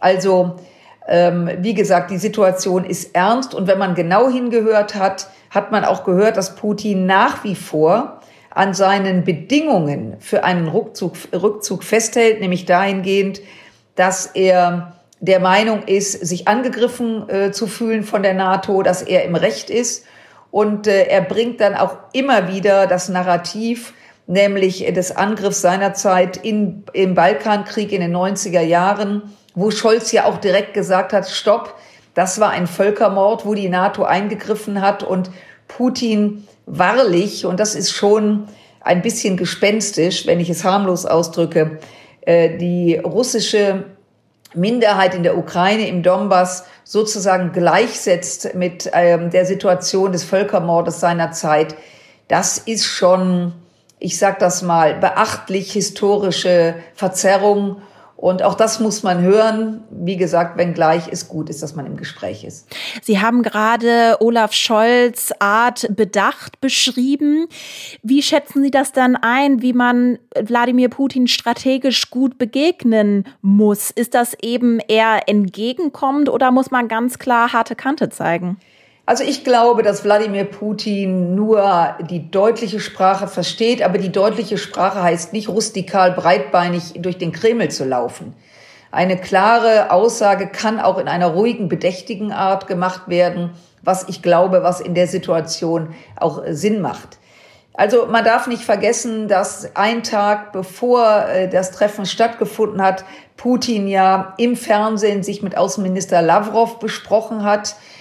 Also 0.00 0.56
ähm, 1.08 1.50
wie 1.60 1.74
gesagt, 1.74 2.10
die 2.10 2.18
Situation 2.18 2.84
ist 2.84 3.14
ernst 3.14 3.54
und 3.54 3.66
wenn 3.66 3.78
man 3.78 3.94
genau 3.94 4.28
hingehört 4.28 4.94
hat, 4.94 5.28
hat 5.50 5.70
man 5.70 5.84
auch 5.84 6.04
gehört, 6.04 6.36
dass 6.36 6.56
Putin 6.56 7.06
nach 7.06 7.44
wie 7.44 7.54
vor 7.54 8.20
an 8.50 8.74
seinen 8.74 9.24
Bedingungen 9.24 10.16
für 10.18 10.42
einen 10.42 10.68
Rückzug, 10.68 11.14
Rückzug 11.32 11.84
festhält, 11.84 12.40
nämlich 12.40 12.64
dahingehend, 12.64 13.40
dass 13.94 14.26
er 14.26 14.94
der 15.20 15.40
Meinung 15.40 15.82
ist, 15.84 16.12
sich 16.26 16.48
angegriffen 16.48 17.28
äh, 17.28 17.50
zu 17.52 17.66
fühlen 17.66 18.02
von 18.02 18.22
der 18.22 18.34
NATO, 18.34 18.82
dass 18.82 19.02
er 19.02 19.24
im 19.24 19.34
Recht 19.34 19.70
ist. 19.70 20.04
Und 20.50 20.86
äh, 20.86 21.04
er 21.04 21.22
bringt 21.22 21.60
dann 21.60 21.74
auch 21.74 21.96
immer 22.12 22.48
wieder 22.52 22.86
das 22.86 23.08
Narrativ, 23.08 23.92
nämlich 24.26 24.84
des 24.92 25.14
Angriffs 25.16 25.60
seinerzeit 25.60 26.36
in, 26.36 26.84
im 26.92 27.14
Balkankrieg 27.14 27.92
in 27.92 28.00
den 28.00 28.14
90er 28.14 28.60
Jahren 28.60 29.22
wo 29.56 29.72
Scholz 29.72 30.12
ja 30.12 30.26
auch 30.26 30.36
direkt 30.36 30.74
gesagt 30.74 31.12
hat, 31.12 31.28
stopp, 31.28 31.74
das 32.14 32.38
war 32.38 32.50
ein 32.50 32.68
Völkermord, 32.68 33.44
wo 33.44 33.54
die 33.54 33.68
NATO 33.68 34.04
eingegriffen 34.04 34.80
hat 34.80 35.02
und 35.02 35.30
Putin 35.66 36.46
wahrlich, 36.66 37.44
und 37.44 37.58
das 37.58 37.74
ist 37.74 37.90
schon 37.90 38.46
ein 38.80 39.02
bisschen 39.02 39.36
gespenstisch, 39.36 40.26
wenn 40.26 40.38
ich 40.38 40.50
es 40.50 40.62
harmlos 40.62 41.06
ausdrücke, 41.06 41.78
äh, 42.20 42.56
die 42.58 42.96
russische 42.96 43.84
Minderheit 44.54 45.14
in 45.14 45.22
der 45.22 45.36
Ukraine, 45.36 45.88
im 45.88 46.02
Donbass, 46.02 46.64
sozusagen 46.84 47.52
gleichsetzt 47.52 48.54
mit 48.54 48.90
ähm, 48.92 49.30
der 49.30 49.44
Situation 49.46 50.12
des 50.12 50.22
Völkermordes 50.22 51.00
seiner 51.00 51.32
Zeit, 51.32 51.74
das 52.28 52.58
ist 52.58 52.84
schon, 52.84 53.52
ich 53.98 54.18
sag 54.18 54.38
das 54.38 54.62
mal, 54.62 54.94
beachtlich 54.94 55.72
historische 55.72 56.74
Verzerrung 56.94 57.82
und 58.16 58.42
auch 58.42 58.54
das 58.54 58.80
muss 58.80 59.02
man 59.02 59.20
hören. 59.20 59.84
Wie 59.90 60.16
gesagt, 60.16 60.56
wenngleich 60.56 61.08
es 61.10 61.28
gut 61.28 61.50
ist, 61.50 61.62
dass 61.62 61.76
man 61.76 61.84
im 61.84 61.96
Gespräch 61.96 62.44
ist. 62.44 62.66
Sie 63.02 63.20
haben 63.20 63.42
gerade 63.42 64.16
Olaf 64.20 64.52
Scholz 64.52 65.32
Art 65.38 65.86
bedacht 65.90 66.60
beschrieben. 66.62 67.46
Wie 68.02 68.22
schätzen 68.22 68.62
Sie 68.62 68.70
das 68.70 68.92
dann 68.92 69.16
ein, 69.16 69.60
wie 69.60 69.74
man 69.74 70.18
Wladimir 70.34 70.88
Putin 70.88 71.28
strategisch 71.28 72.10
gut 72.10 72.38
begegnen 72.38 73.24
muss? 73.42 73.90
Ist 73.90 74.14
das 74.14 74.34
eben 74.40 74.80
eher 74.80 75.28
entgegenkommend 75.28 76.30
oder 76.30 76.50
muss 76.50 76.70
man 76.70 76.88
ganz 76.88 77.18
klar 77.18 77.52
harte 77.52 77.76
Kante 77.76 78.08
zeigen? 78.08 78.56
Also 79.08 79.22
ich 79.22 79.44
glaube, 79.44 79.84
dass 79.84 80.02
Wladimir 80.02 80.42
Putin 80.42 81.36
nur 81.36 81.94
die 82.10 82.28
deutliche 82.28 82.80
Sprache 82.80 83.28
versteht, 83.28 83.80
aber 83.80 83.98
die 83.98 84.10
deutliche 84.10 84.58
Sprache 84.58 85.00
heißt 85.00 85.32
nicht 85.32 85.48
rustikal 85.48 86.10
breitbeinig 86.10 86.94
durch 86.96 87.16
den 87.16 87.30
Kreml 87.30 87.70
zu 87.70 87.84
laufen. 87.84 88.34
Eine 88.90 89.16
klare 89.16 89.92
Aussage 89.92 90.48
kann 90.48 90.80
auch 90.80 90.98
in 90.98 91.06
einer 91.06 91.28
ruhigen, 91.28 91.68
bedächtigen 91.68 92.32
Art 92.32 92.66
gemacht 92.66 93.02
werden, 93.06 93.50
was 93.80 94.08
ich 94.08 94.22
glaube, 94.22 94.64
was 94.64 94.80
in 94.80 94.94
der 94.94 95.06
Situation 95.06 95.94
auch 96.16 96.42
Sinn 96.48 96.80
macht. 96.80 97.18
Also 97.74 98.06
man 98.06 98.24
darf 98.24 98.48
nicht 98.48 98.64
vergessen, 98.64 99.28
dass 99.28 99.76
ein 99.76 100.02
Tag 100.02 100.50
bevor 100.50 101.26
äh, 101.28 101.48
das 101.48 101.70
Treffen 101.70 102.06
stattgefunden 102.06 102.82
hat, 102.82 103.04
Putin 103.36 103.86
ja 103.86 104.34
im 104.38 104.56
Fernsehen 104.56 105.22
sich 105.22 105.42
mit 105.42 105.56
Außenminister 105.56 106.22
Lavrov 106.22 106.80
besprochen 106.80 107.44
hat 107.44 107.72
äh, 107.72 107.95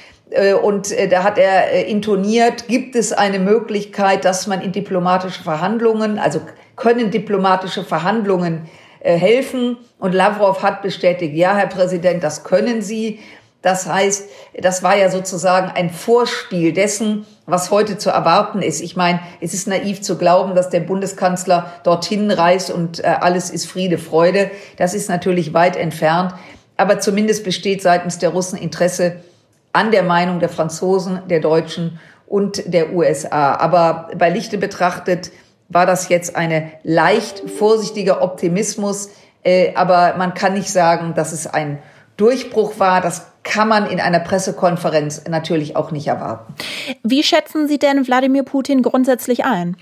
und 0.62 0.92
äh, 0.92 1.08
da 1.08 1.24
hat 1.24 1.38
er 1.38 1.72
äh, 1.72 1.90
intoniert, 1.90 2.68
gibt 2.68 2.96
es 2.96 3.14
eine 3.14 3.40
Möglichkeit, 3.40 4.26
dass 4.26 4.48
man 4.48 4.62
in 4.62 4.72
diplomatische 4.72 5.44
Verhandlungen, 5.44 6.18
also 6.20 6.42
können 6.76 7.12
diplomatische 7.12 7.84
Verhandlungen 7.84 8.68
helfen? 9.00 9.78
Und 10.00 10.14
Lavrov 10.14 10.64
hat 10.64 10.82
bestätigt, 10.82 11.36
ja, 11.36 11.56
Herr 11.56 11.68
Präsident, 11.68 12.24
das 12.24 12.44
können 12.44 12.82
Sie. 12.82 13.20
Das 13.62 13.88
heißt, 13.88 14.30
das 14.62 14.84
war 14.84 14.96
ja 14.96 15.10
sozusagen 15.10 15.72
ein 15.74 15.90
Vorspiel 15.90 16.74
dessen, 16.74 17.26
was 17.46 17.72
heute 17.72 17.98
zu 17.98 18.10
erwarten 18.10 18.62
ist. 18.62 18.82
Ich 18.82 18.96
meine, 18.96 19.20
es 19.42 19.54
ist 19.54 19.68
naiv 19.68 20.02
zu 20.02 20.18
glauben, 20.18 20.54
dass 20.54 20.70
der 20.70 20.82
Bundeskanzler 20.82 21.72
dorthin 21.84 22.30
reist 22.30 22.72
und 22.72 23.04
äh, 23.04 23.08
alles 23.08 23.50
ist 23.50 23.66
Friede, 23.66 23.98
Freude. 23.98 24.52
Das 24.78 24.94
ist 24.94 25.10
natürlich 25.10 25.54
weit 25.54 25.78
entfernt. 25.78 26.34
Aber 26.78 27.00
zumindest 27.00 27.44
besteht 27.44 27.82
seitens 27.82 28.20
der 28.20 28.30
Russen 28.30 28.58
Interesse 28.58 29.18
an 29.76 29.92
der 29.92 30.04
Meinung 30.04 30.40
der 30.40 30.50
Franzosen, 30.50 31.20
der 31.30 31.40
Deutschen 31.40 32.00
und 32.28 32.74
der 32.74 32.94
USA. 32.94 33.56
Aber 33.56 34.10
bei 34.18 34.30
Lichte 34.30 34.58
betrachtet 34.58 35.32
war 35.70 35.86
das 35.86 36.10
jetzt 36.10 36.36
eine 36.36 36.72
leicht 36.84 37.50
vorsichtiger 37.50 38.22
Optimismus. 38.22 39.10
Äh, 39.44 39.74
aber 39.76 40.16
man 40.18 40.34
kann 40.34 40.54
nicht 40.54 40.72
sagen, 40.72 41.14
dass 41.16 41.32
es 41.32 41.48
ein 41.48 41.80
Durchbruch 42.18 42.80
war. 42.80 43.02
Das 43.02 43.28
kann 43.44 43.68
man 43.68 43.88
in 43.88 44.00
einer 44.00 44.20
Pressekonferenz 44.20 45.24
natürlich 45.30 45.76
auch 45.76 45.92
nicht 45.92 46.08
erwarten. 46.08 46.54
Wie 47.04 47.24
schätzen 47.24 47.68
Sie 47.68 47.78
denn 47.78 48.08
Wladimir 48.08 48.44
Putin 48.44 48.82
grundsätzlich 48.82 49.46
ein? 49.46 49.78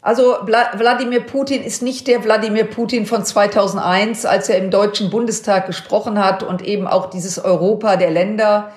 Also 0.00 0.34
Wladimir 0.42 1.20
Putin 1.20 1.62
ist 1.62 1.80
nicht 1.80 2.08
der 2.08 2.24
Wladimir 2.24 2.64
Putin 2.64 3.06
von 3.06 3.24
2001, 3.24 4.24
als 4.24 4.48
er 4.48 4.58
im 4.58 4.70
Deutschen 4.72 5.10
Bundestag 5.10 5.66
gesprochen 5.66 6.18
hat 6.18 6.42
und 6.42 6.60
eben 6.62 6.88
auch 6.88 7.08
dieses 7.08 7.38
Europa 7.38 7.96
der 7.96 8.10
Länder 8.10 8.72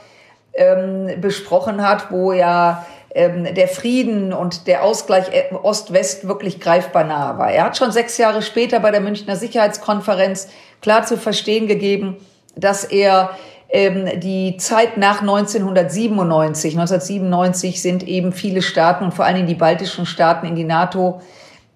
ähm, 0.56 1.22
besprochen 1.22 1.88
hat, 1.88 2.12
wo 2.12 2.34
ja 2.34 2.86
ähm, 3.14 3.54
der 3.54 3.68
Frieden 3.68 4.34
und 4.34 4.68
der 4.68 4.84
Ausgleich 4.84 5.30
äh, 5.32 5.54
Ost-West 5.54 6.28
wirklich 6.28 6.60
greifbar 6.60 7.06
nahe 7.06 7.38
war. 7.38 7.52
Er 7.52 7.66
hat 7.66 7.78
schon 7.78 7.92
sechs 7.92 8.18
Jahre 8.18 8.42
später 8.42 8.80
bei 8.80 8.92
der 8.92 9.02
Münchner 9.02 9.36
Sicherheitskonferenz 9.36 10.50
klar 10.82 11.06
zu 11.06 11.18
verstehen 11.18 11.68
gegeben, 11.68 12.18
dass 12.56 12.84
er 12.84 13.32
ähm, 13.70 14.20
die 14.20 14.58
Zeit 14.58 14.98
nach 14.98 15.22
1997, 15.22 16.74
1997 16.74 17.82
sind 17.82 18.08
eben 18.08 18.32
viele 18.32 18.62
Staaten 18.62 19.06
und 19.06 19.14
vor 19.14 19.26
allen 19.26 19.36
Dingen 19.36 19.48
die 19.48 19.56
baltischen 19.56 20.06
Staaten 20.06 20.46
in 20.46 20.56
die 20.56 20.64
NATO 20.64 21.22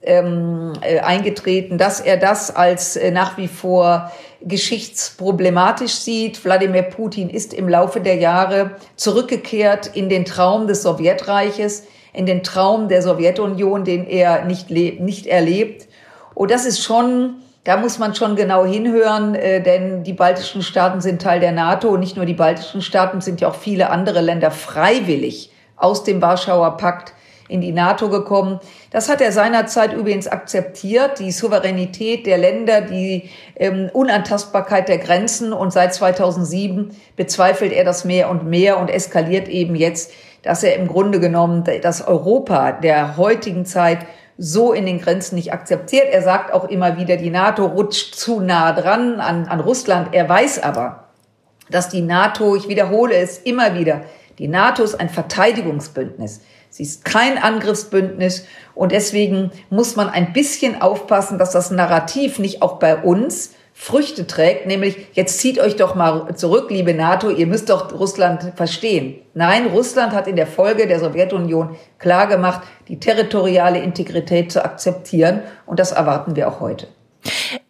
ähm, 0.02 0.74
äh, 0.82 1.00
eingetreten, 1.00 1.78
dass 1.78 2.00
er 2.00 2.18
das 2.18 2.56
als 2.56 2.96
äh, 2.96 3.12
nach 3.12 3.38
wie 3.38 3.48
vor 3.48 4.12
geschichtsproblematisch 4.42 5.94
sieht. 5.96 6.44
Wladimir 6.46 6.84
Putin 6.84 7.30
ist 7.30 7.54
im 7.54 7.68
Laufe 7.68 8.00
der 8.00 8.16
Jahre 8.16 8.72
zurückgekehrt 8.96 9.88
in 9.94 10.08
den 10.08 10.26
Traum 10.26 10.68
des 10.68 10.84
Sowjetreiches, 10.84 11.84
in 12.14 12.26
den 12.26 12.44
Traum 12.44 12.88
der 12.88 13.02
Sowjetunion, 13.02 13.84
den 13.84 14.08
er 14.08 14.46
nicht, 14.46 14.72
nicht 14.72 15.28
erlebt. 15.28 15.88
Und 16.34 16.52
das 16.52 16.66
ist 16.66 16.82
schon 16.82 17.36
da 17.66 17.78
muss 17.78 18.00
man 18.00 18.16
schon 18.16 18.36
genau 18.36 18.66
hinhören, 18.66 19.36
äh, 19.36 19.62
denn 19.62 20.04
die 20.04 20.14
baltischen 20.14 20.64
Staaten 20.64 21.02
sind 21.02 21.22
Teil 21.22 21.40
der 21.40 21.52
NATO 21.52 21.90
und 21.90 22.00
nicht 22.00 22.16
nur 22.16 22.26
die 22.26 22.34
baltischen 22.34 22.82
Staaten, 22.82 23.22
sind 23.22 23.42
ja 23.42 23.50
auch 23.50 23.56
viele 23.56 23.90
andere 23.90 24.22
Länder 24.22 24.50
freiwillig 24.50 25.52
aus 25.76 26.04
dem 26.04 26.22
Warschauer 26.22 26.78
Pakt 26.78 27.14
in 27.50 27.60
die 27.60 27.74
NATO 27.74 28.10
gekommen. 28.10 28.60
Das 28.92 29.10
hat 29.10 29.20
er 29.20 29.34
seinerzeit 29.34 29.92
übrigens 29.92 30.28
akzeptiert, 30.28 31.20
die 31.20 31.32
Souveränität 31.32 32.26
der 32.26 32.38
Länder, 32.38 32.82
die 32.82 33.30
ähm, 33.58 33.90
Unantastbarkeit 33.92 34.88
der 34.88 35.00
Grenzen. 35.00 35.52
Und 35.52 35.74
seit 35.74 35.94
2007 35.94 36.92
bezweifelt 37.18 37.74
er 37.74 37.84
das 37.84 38.06
mehr 38.06 38.30
und 38.30 38.46
mehr 38.46 38.80
und 38.80 38.90
eskaliert 38.90 39.50
eben 39.50 39.76
jetzt, 39.76 40.14
dass 40.44 40.64
er 40.64 40.76
im 40.76 40.88
Grunde 40.88 41.20
genommen 41.20 41.66
das 41.82 42.08
Europa 42.08 42.72
der 42.72 43.18
heutigen 43.18 43.66
Zeit 43.66 44.06
so 44.38 44.72
in 44.72 44.86
den 44.86 45.02
Grenzen 45.02 45.36
nicht 45.36 45.52
akzeptiert. 45.52 46.06
Er 46.12 46.22
sagt 46.22 46.54
auch 46.54 46.70
immer 46.70 46.98
wieder, 46.98 47.18
die 47.18 47.30
NATO 47.30 47.66
rutscht 47.66 48.16
zu 48.16 48.40
nah 48.40 48.72
dran 48.72 49.20
an, 49.20 49.48
an 49.48 49.60
Russland. 49.60 50.14
Er 50.14 50.30
weiß 50.30 50.64
aber, 50.64 51.10
dass 51.70 51.90
die 51.90 52.02
NATO, 52.02 52.56
ich 52.56 52.70
wiederhole 52.70 53.16
es 53.16 53.38
immer 53.38 53.76
wieder, 53.78 54.02
die 54.40 54.48
NATO 54.48 54.84
ist 54.84 54.96
ein 54.96 55.10
Verteidigungsbündnis. 55.10 56.42
Sie 56.70 56.84
ist 56.84 57.04
kein 57.04 57.38
Angriffsbündnis 57.38 58.46
und 58.74 58.92
deswegen 58.92 59.52
muss 59.70 59.96
man 59.96 60.10
ein 60.10 60.34
bisschen 60.34 60.82
aufpassen, 60.82 61.38
dass 61.38 61.52
das 61.52 61.72
Narrativ 61.72 62.40
nicht 62.40 62.62
auch 62.62 62.80
bei 62.80 62.96
uns 62.96 63.52
Früchte 63.74 64.28
trägt, 64.28 64.66
nämlich 64.66 65.08
jetzt 65.14 65.40
zieht 65.40 65.58
euch 65.58 65.78
doch 65.78 65.96
mal 65.96 66.36
zurück, 66.36 66.70
liebe 66.70 66.94
NATO, 66.94 67.30
ihr 67.30 67.48
müsst 67.48 67.70
doch 67.70 67.98
Russland 67.98 68.52
verstehen. 68.56 69.22
Nein, 69.34 69.68
Russland 69.68 70.14
hat 70.14 70.28
in 70.28 70.36
der 70.36 70.48
Folge 70.48 70.86
der 70.86 71.00
Sowjetunion 71.00 71.78
klargemacht, 71.98 72.62
die 72.90 73.00
territoriale 73.00 73.80
Integrität 73.80 74.52
zu 74.52 74.66
akzeptieren 74.66 75.44
und 75.66 75.80
das 75.80 75.94
erwarten 75.94 76.36
wir 76.36 76.50
auch 76.50 76.60
heute. 76.60 76.88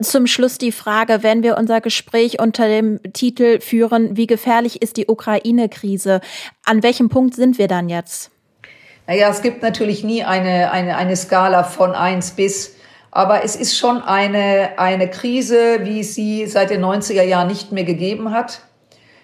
Zum 0.01 0.27
Schluss 0.27 0.57
die 0.57 0.71
Frage, 0.71 1.23
wenn 1.23 1.43
wir 1.43 1.57
unser 1.57 1.81
Gespräch 1.81 2.39
unter 2.39 2.67
dem 2.67 2.99
Titel 3.13 3.59
führen, 3.59 4.15
wie 4.15 4.27
gefährlich 4.27 4.81
ist 4.81 4.97
die 4.97 5.07
Ukraine-Krise? 5.07 6.21
An 6.65 6.83
welchem 6.83 7.09
Punkt 7.09 7.35
sind 7.35 7.57
wir 7.57 7.67
dann 7.67 7.89
jetzt? 7.89 8.31
Naja, 9.07 9.29
es 9.29 9.41
gibt 9.41 9.63
natürlich 9.63 10.03
nie 10.03 10.23
eine, 10.23 10.71
eine, 10.71 10.97
eine 10.97 11.15
Skala 11.15 11.63
von 11.63 11.93
eins 11.93 12.31
bis 12.31 12.75
aber 13.11 13.43
es 13.43 13.55
ist 13.55 13.77
schon 13.77 14.01
eine, 14.01 14.77
eine 14.77 15.09
Krise, 15.09 15.79
wie 15.81 16.01
es 16.01 16.13
sie 16.15 16.45
seit 16.45 16.69
den 16.69 16.83
90er 16.83 17.23
Jahren 17.23 17.47
nicht 17.47 17.71
mehr 17.71 17.83
gegeben 17.83 18.31
hat. 18.31 18.61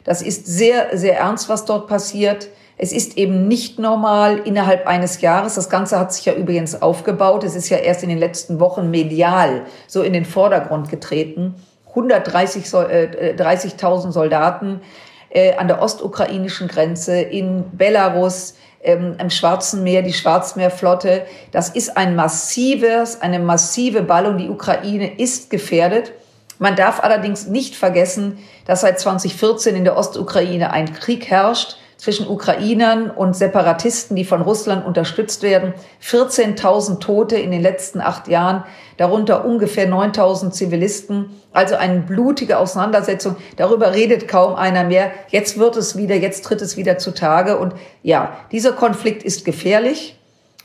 Das 0.03 0.21
ist 0.21 0.47
sehr, 0.47 0.97
sehr 0.97 1.17
ernst, 1.17 1.49
was 1.49 1.65
dort 1.65 1.87
passiert. 1.87 2.47
Es 2.77 2.91
ist 2.91 3.17
eben 3.17 3.47
nicht 3.47 3.79
normal 3.79 4.39
innerhalb 4.39 4.85
eines 4.85 5.21
Jahres. 5.21 5.55
Das 5.55 5.69
Ganze 5.69 5.97
hat 5.97 6.13
sich 6.13 6.25
ja 6.25 6.33
übrigens 6.33 6.81
aufgebaut. 6.81 7.43
Es 7.43 7.55
ist 7.55 7.69
ja 7.69 7.77
erst 7.77 8.03
in 8.03 8.09
den 8.09 8.17
letzten 8.17 8.59
Wochen 8.59 8.91
medial 8.91 9.61
so 9.87 10.01
in 10.01 10.13
den 10.13 10.25
Vordergrund 10.25 10.89
getreten. 10.89 11.55
130.000 11.93 12.87
äh, 12.87 13.35
30 13.35 13.73
Soldaten 14.09 14.81
äh, 15.29 15.55
an 15.55 15.69
der 15.69 15.81
ostukrainischen 15.81 16.67
Grenze 16.67 17.21
in 17.21 17.63
Belarus, 17.77 18.55
ähm, 18.83 19.15
im 19.19 19.29
Schwarzen 19.29 19.83
Meer, 19.83 20.01
die 20.01 20.11
Schwarzmeerflotte. 20.11 21.25
Das 21.51 21.69
ist 21.69 21.95
ein 21.95 22.17
massives, 22.17 23.21
eine 23.21 23.39
massive 23.39 24.01
Ballung. 24.01 24.37
Die 24.37 24.49
Ukraine 24.49 25.17
ist 25.17 25.49
gefährdet. 25.49 26.11
Man 26.59 26.75
darf 26.75 27.01
allerdings 27.01 27.47
nicht 27.47 27.75
vergessen, 27.75 28.37
dass 28.65 28.81
seit 28.81 28.99
2014 28.99 29.77
in 29.77 29.85
der 29.85 29.97
Ostukraine 29.97 30.71
ein 30.71 30.93
Krieg 30.93 31.29
herrscht 31.29 31.77
zwischen 32.05 32.27
Ukrainern 32.27 33.09
und 33.09 33.35
Separatisten, 33.35 34.15
die 34.15 34.25
von 34.25 34.43
Russland 34.43 34.85
unterstützt 34.85 35.41
werden. 35.41 35.73
14.000 36.03 36.99
Tote 36.99 37.35
in 37.35 37.49
den 37.49 37.63
letzten 37.63 37.99
acht 37.99 38.27
Jahren, 38.27 38.63
darunter 38.97 39.43
ungefähr 39.43 39.89
9.000 39.89 40.51
Zivilisten. 40.51 41.31
Also 41.51 41.73
eine 41.73 42.01
blutige 42.01 42.59
Auseinandersetzung. 42.59 43.37
Darüber 43.55 43.95
redet 43.95 44.27
kaum 44.27 44.53
einer 44.53 44.83
mehr. 44.83 45.09
Jetzt 45.29 45.57
wird 45.57 45.77
es 45.77 45.97
wieder, 45.97 46.13
jetzt 46.15 46.45
tritt 46.45 46.61
es 46.61 46.77
wieder 46.77 46.99
zutage. 46.99 47.57
Und 47.57 47.73
ja, 48.03 48.37
dieser 48.51 48.73
Konflikt 48.73 49.23
ist 49.23 49.43
gefährlich. 49.43 50.19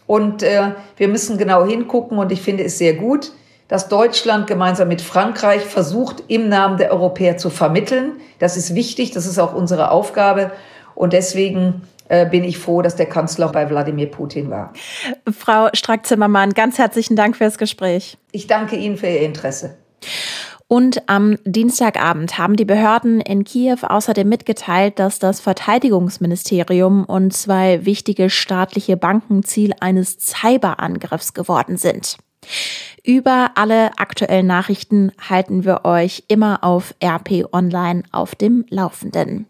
Und 0.07 0.43
äh, 0.43 0.73
wir 0.99 1.09
müssen 1.09 1.39
genau 1.39 1.65
hingucken. 1.65 2.19
Und 2.19 2.33
ich 2.33 2.43
finde 2.43 2.65
es 2.65 2.77
sehr 2.77 2.93
gut, 2.93 3.33
dass 3.67 3.89
Deutschland 3.89 4.47
gemeinsam 4.47 4.89
mit 4.89 5.01
Frankreich 5.01 5.63
versucht, 5.63 6.23
im 6.29 6.51
Namen 6.51 6.77
der 6.77 6.93
Europäer 6.93 7.39
zu 7.39 7.49
vermitteln. 7.49 8.21
Das 8.41 8.59
ist 8.59 8.75
wichtig, 8.75 9.13
das 9.13 9.25
ist 9.25 9.39
auch 9.39 9.55
unsere 9.55 9.91
Aufgabe. 9.91 10.51
Und 11.01 11.15
deswegen 11.15 11.81
äh, 12.09 12.27
bin 12.27 12.45
ich 12.45 12.59
froh, 12.59 12.83
dass 12.83 12.95
der 12.95 13.07
Kanzler 13.07 13.51
bei 13.51 13.71
Wladimir 13.71 14.11
Putin 14.11 14.51
war. 14.51 14.75
Frau 15.33 15.71
Strack-Zimmermann, 15.73 16.53
ganz 16.53 16.77
herzlichen 16.77 17.17
Dank 17.17 17.39
fürs 17.39 17.57
Gespräch. 17.57 18.19
Ich 18.33 18.49
danke 18.49 18.77
Ihnen 18.77 18.99
für 18.99 19.07
Ihr 19.07 19.23
Interesse. 19.23 19.79
Und 20.69 21.09
am 21.09 21.39
Dienstagabend 21.47 22.37
haben 22.37 22.55
die 22.55 22.67
Behörden 22.67 23.23
in 23.23 23.45
Kiew 23.45 23.79
außerdem 23.81 24.29
mitgeteilt, 24.29 24.99
dass 24.99 25.19
das 25.19 25.41
Verteidigungsministerium 25.41 27.07
und 27.07 27.33
zwei 27.33 27.87
wichtige 27.87 28.29
staatliche 28.29 28.99
Banken 28.99 29.43
Ziel 29.43 29.73
eines 29.81 30.19
Cyberangriffs 30.21 31.33
geworden 31.33 31.79
sind. 31.79 32.19
Über 33.03 33.53
alle 33.55 33.99
aktuellen 33.99 34.47
Nachrichten 34.47 35.13
halten 35.31 35.65
wir 35.65 35.87
euch 35.87 36.25
immer 36.29 36.63
auf 36.63 36.95
RP 37.03 37.47
Online 37.55 38.03
auf 38.13 38.35
dem 38.35 38.67
Laufenden. 38.69 39.47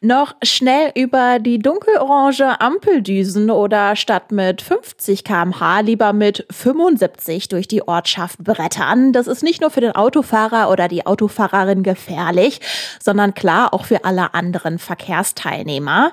Noch 0.00 0.34
schnell 0.42 0.92
über 0.94 1.38
die 1.38 1.58
dunkelorange 1.58 2.60
Ampeldüsen 2.60 3.50
oder 3.50 3.96
statt 3.96 4.32
mit 4.32 4.62
50 4.62 5.24
km/h 5.24 5.80
lieber 5.80 6.12
mit 6.12 6.46
75 6.50 7.48
durch 7.48 7.68
die 7.68 7.86
Ortschaft 7.86 8.38
brettern. 8.38 9.12
Das 9.12 9.26
ist 9.26 9.42
nicht 9.42 9.60
nur 9.60 9.70
für 9.70 9.80
den 9.80 9.92
Autofahrer 9.92 10.70
oder 10.70 10.88
die 10.88 11.06
Autofahrerin 11.06 11.82
gefährlich, 11.82 12.60
sondern 13.02 13.34
klar 13.34 13.74
auch 13.74 13.84
für 13.84 14.04
alle 14.04 14.34
anderen 14.34 14.78
Verkehrsteilnehmer. 14.78 16.12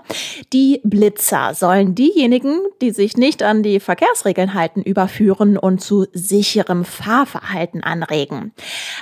Die 0.53 0.81
Blitzer 0.83 1.53
sollen 1.53 1.95
diejenigen, 1.95 2.59
die 2.81 2.91
sich 2.91 3.17
nicht 3.17 3.43
an 3.43 3.63
die 3.63 3.79
Verkehrsregeln 3.79 4.53
halten, 4.53 4.81
überführen 4.81 5.57
und 5.57 5.81
zu 5.81 6.07
sicherem 6.13 6.85
Fahrverhalten 6.85 7.83
anregen. 7.83 8.53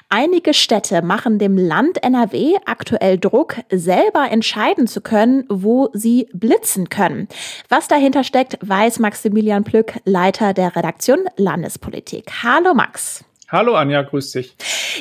Einige 0.09 0.53
Städte 0.53 1.01
machen 1.01 1.39
dem 1.39 1.57
Land 1.57 2.03
NRW 2.03 2.55
aktuell 2.65 3.17
Druck, 3.17 3.57
selber 3.71 4.14
selber 4.15 4.31
entscheiden 4.31 4.87
zu 4.87 5.01
können, 5.01 5.45
wo 5.49 5.89
sie 5.93 6.29
blitzen 6.33 6.89
können. 6.89 7.27
Was 7.69 7.87
dahinter 7.87 8.23
steckt, 8.23 8.57
weiß 8.61 8.99
Maximilian 8.99 9.63
Plück, 9.63 9.93
Leiter 10.05 10.53
der 10.53 10.75
Redaktion 10.75 11.19
Landespolitik. 11.35 12.31
Hallo 12.43 12.73
Max. 12.73 13.25
Hallo 13.49 13.75
Anja, 13.75 14.01
grüß 14.01 14.31
dich. 14.31 14.55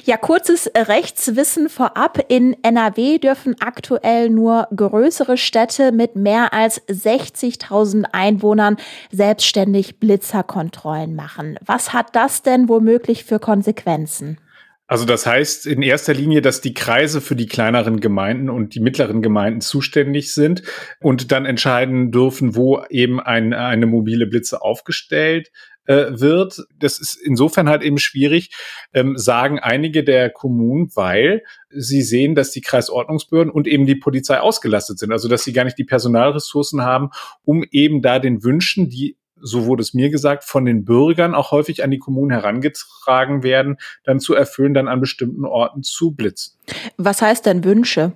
Ja, 0.04 0.16
kurzes 0.16 0.70
Rechtswissen 0.76 1.68
vorab. 1.68 2.18
In 2.28 2.56
NRW 2.62 3.18
dürfen 3.18 3.56
aktuell 3.60 4.28
nur 4.28 4.68
größere 4.74 5.38
Städte 5.38 5.92
mit 5.92 6.14
mehr 6.14 6.52
als 6.52 6.82
60.000 6.88 8.04
Einwohnern 8.12 8.76
selbstständig 9.12 9.98
Blitzerkontrollen 9.98 11.14
machen. 11.14 11.58
Was 11.64 11.92
hat 11.92 12.14
das 12.14 12.42
denn 12.42 12.68
womöglich 12.68 13.24
für 13.24 13.38
Konsequenzen? 13.38 14.38
Also 14.86 15.06
das 15.06 15.24
heißt 15.24 15.66
in 15.66 15.80
erster 15.80 16.12
Linie, 16.12 16.42
dass 16.42 16.60
die 16.60 16.74
Kreise 16.74 17.22
für 17.22 17.36
die 17.36 17.46
kleineren 17.46 18.00
Gemeinden 18.00 18.50
und 18.50 18.74
die 18.74 18.80
mittleren 18.80 19.22
Gemeinden 19.22 19.62
zuständig 19.62 20.34
sind 20.34 20.62
und 21.00 21.32
dann 21.32 21.46
entscheiden 21.46 22.10
dürfen, 22.10 22.54
wo 22.54 22.84
eben 22.90 23.18
ein, 23.18 23.54
eine 23.54 23.86
mobile 23.86 24.26
Blitze 24.26 24.60
aufgestellt 24.60 25.50
äh, 25.86 26.06
wird. 26.10 26.62
Das 26.78 26.98
ist 26.98 27.14
insofern 27.14 27.68
halt 27.68 27.82
eben 27.82 27.98
schwierig, 27.98 28.50
ähm, 28.92 29.16
sagen 29.16 29.58
einige 29.58 30.04
der 30.04 30.28
Kommunen, 30.28 30.90
weil 30.94 31.44
sie 31.70 32.02
sehen, 32.02 32.34
dass 32.34 32.50
die 32.50 32.60
Kreisordnungsbehörden 32.60 33.52
und 33.52 33.66
eben 33.66 33.86
die 33.86 33.96
Polizei 33.96 34.38
ausgelastet 34.38 34.98
sind. 34.98 35.12
Also 35.12 35.28
dass 35.28 35.44
sie 35.44 35.54
gar 35.54 35.64
nicht 35.64 35.78
die 35.78 35.84
Personalressourcen 35.84 36.82
haben, 36.82 37.08
um 37.44 37.64
eben 37.70 38.02
da 38.02 38.18
den 38.18 38.44
Wünschen, 38.44 38.90
die 38.90 39.16
so 39.40 39.66
wurde 39.66 39.82
es 39.82 39.94
mir 39.94 40.10
gesagt, 40.10 40.44
von 40.44 40.64
den 40.64 40.84
Bürgern 40.84 41.34
auch 41.34 41.50
häufig 41.50 41.84
an 41.84 41.90
die 41.90 41.98
Kommunen 41.98 42.30
herangetragen 42.30 43.42
werden, 43.42 43.76
dann 44.04 44.20
zu 44.20 44.34
erfüllen, 44.34 44.74
dann 44.74 44.88
an 44.88 45.00
bestimmten 45.00 45.44
Orten 45.44 45.82
zu 45.82 46.12
blitzen. 46.12 46.58
Was 46.96 47.22
heißt 47.22 47.46
denn 47.46 47.64
Wünsche? 47.64 48.12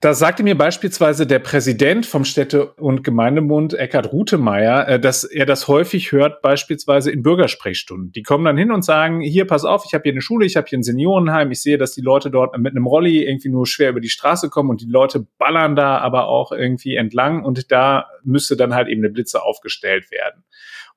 Da 0.00 0.14
sagte 0.14 0.42
mir 0.42 0.58
beispielsweise 0.58 1.26
der 1.26 1.38
Präsident 1.38 2.06
vom 2.06 2.24
Städte- 2.24 2.72
und 2.74 3.04
Gemeindebund, 3.04 3.74
Eckhard 3.74 4.12
Rutemeyer, 4.12 4.88
äh, 4.88 5.00
dass 5.00 5.24
er 5.24 5.46
das 5.46 5.68
häufig 5.68 6.12
hört, 6.12 6.42
beispielsweise 6.42 7.10
in 7.10 7.22
Bürgersprechstunden. 7.22 8.12
Die 8.12 8.22
kommen 8.22 8.44
dann 8.44 8.56
hin 8.56 8.72
und 8.72 8.84
sagen, 8.84 9.20
hier, 9.20 9.46
pass 9.46 9.64
auf, 9.64 9.84
ich 9.86 9.94
habe 9.94 10.02
hier 10.02 10.12
eine 10.12 10.20
Schule, 10.20 10.44
ich 10.44 10.56
habe 10.56 10.66
hier 10.68 10.78
ein 10.78 10.82
Seniorenheim, 10.82 11.50
ich 11.50 11.62
sehe, 11.62 11.78
dass 11.78 11.92
die 11.92 12.00
Leute 12.00 12.30
dort 12.30 12.56
mit 12.58 12.72
einem 12.72 12.86
Rolli 12.86 13.24
irgendwie 13.24 13.48
nur 13.48 13.66
schwer 13.66 13.90
über 13.90 14.00
die 14.00 14.08
Straße 14.08 14.50
kommen 14.50 14.70
und 14.70 14.80
die 14.80 14.90
Leute 14.90 15.26
ballern 15.38 15.76
da 15.76 15.98
aber 15.98 16.26
auch 16.26 16.52
irgendwie 16.52 16.96
entlang 16.96 17.44
und 17.44 17.70
da 17.70 18.08
müsste 18.24 18.56
dann 18.56 18.74
halt 18.74 18.88
eben 18.88 19.02
eine 19.02 19.12
Blitze 19.12 19.42
aufgestellt 19.42 20.10
werden. 20.10 20.44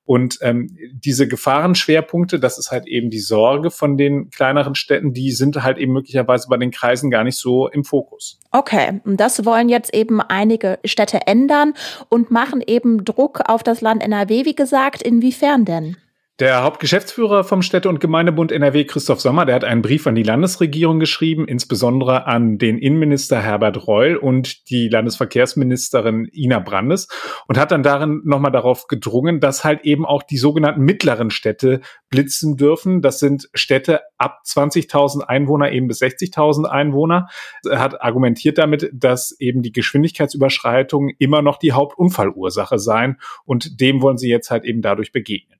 Und 0.06 0.38
ähm, 0.40 0.76
diese 0.92 1.26
Gefahrenschwerpunkte, 1.26 2.38
das 2.38 2.58
ist 2.58 2.70
halt 2.70 2.86
eben 2.86 3.10
die 3.10 3.18
Sorge 3.18 3.70
von 3.70 3.96
den 3.96 4.30
kleineren 4.30 4.76
Städten, 4.76 5.12
die 5.12 5.32
sind 5.32 5.62
halt 5.62 5.78
eben 5.78 5.92
möglicherweise 5.92 6.48
bei 6.48 6.56
den 6.56 6.70
Kreisen 6.70 7.10
gar 7.10 7.24
nicht 7.24 7.38
so 7.38 7.68
im 7.68 7.84
Fokus. 7.84 8.38
Okay, 8.52 9.00
und 9.04 9.18
das 9.18 9.44
wollen 9.44 9.68
jetzt 9.68 9.92
eben 9.92 10.20
einige 10.20 10.78
Städte 10.84 11.26
ändern 11.26 11.74
und 12.08 12.30
machen 12.30 12.62
eben 12.64 13.04
Druck 13.04 13.40
auf 13.48 13.64
das 13.64 13.80
Land 13.80 14.02
NRW, 14.02 14.44
wie 14.44 14.54
gesagt. 14.54 15.02
Inwiefern 15.02 15.64
denn? 15.64 15.96
Der 16.38 16.64
Hauptgeschäftsführer 16.64 17.44
vom 17.44 17.62
Städte- 17.62 17.88
und 17.88 17.98
Gemeindebund 17.98 18.52
NRW, 18.52 18.84
Christoph 18.84 19.22
Sommer, 19.22 19.46
der 19.46 19.54
hat 19.54 19.64
einen 19.64 19.80
Brief 19.80 20.06
an 20.06 20.14
die 20.14 20.22
Landesregierung 20.22 21.00
geschrieben, 21.00 21.48
insbesondere 21.48 22.26
an 22.26 22.58
den 22.58 22.76
Innenminister 22.76 23.40
Herbert 23.40 23.88
Reul 23.88 24.16
und 24.16 24.68
die 24.68 24.90
Landesverkehrsministerin 24.90 26.28
Ina 26.30 26.58
Brandes 26.58 27.08
und 27.48 27.56
hat 27.56 27.70
dann 27.70 27.82
darin 27.82 28.20
nochmal 28.26 28.52
darauf 28.52 28.86
gedrungen, 28.86 29.40
dass 29.40 29.64
halt 29.64 29.86
eben 29.86 30.04
auch 30.04 30.22
die 30.22 30.36
sogenannten 30.36 30.82
mittleren 30.82 31.30
Städte 31.30 31.80
blitzen 32.10 32.58
dürfen. 32.58 33.00
Das 33.00 33.18
sind 33.18 33.48
Städte 33.54 34.02
ab 34.18 34.40
20.000 34.44 35.22
Einwohner, 35.22 35.72
eben 35.72 35.88
bis 35.88 36.02
60.000 36.02 36.66
Einwohner. 36.66 37.28
Er 37.64 37.78
hat 37.78 38.02
argumentiert 38.02 38.58
damit, 38.58 38.90
dass 38.92 39.34
eben 39.40 39.62
die 39.62 39.72
Geschwindigkeitsüberschreitungen 39.72 41.14
immer 41.18 41.40
noch 41.40 41.56
die 41.56 41.72
Hauptunfallursache 41.72 42.78
seien 42.78 43.22
und 43.46 43.80
dem 43.80 44.02
wollen 44.02 44.18
sie 44.18 44.28
jetzt 44.28 44.50
halt 44.50 44.66
eben 44.66 44.82
dadurch 44.82 45.12
begegnen. 45.12 45.56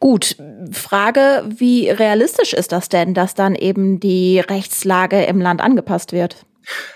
Gut, 0.00 0.36
Frage, 0.72 1.44
wie 1.48 1.88
realistisch 1.88 2.52
ist 2.52 2.72
das 2.72 2.88
denn, 2.88 3.14
dass 3.14 3.34
dann 3.34 3.54
eben 3.54 4.00
die 4.00 4.40
Rechtslage 4.40 5.24
im 5.24 5.40
Land 5.40 5.60
angepasst 5.60 6.12
wird? 6.12 6.44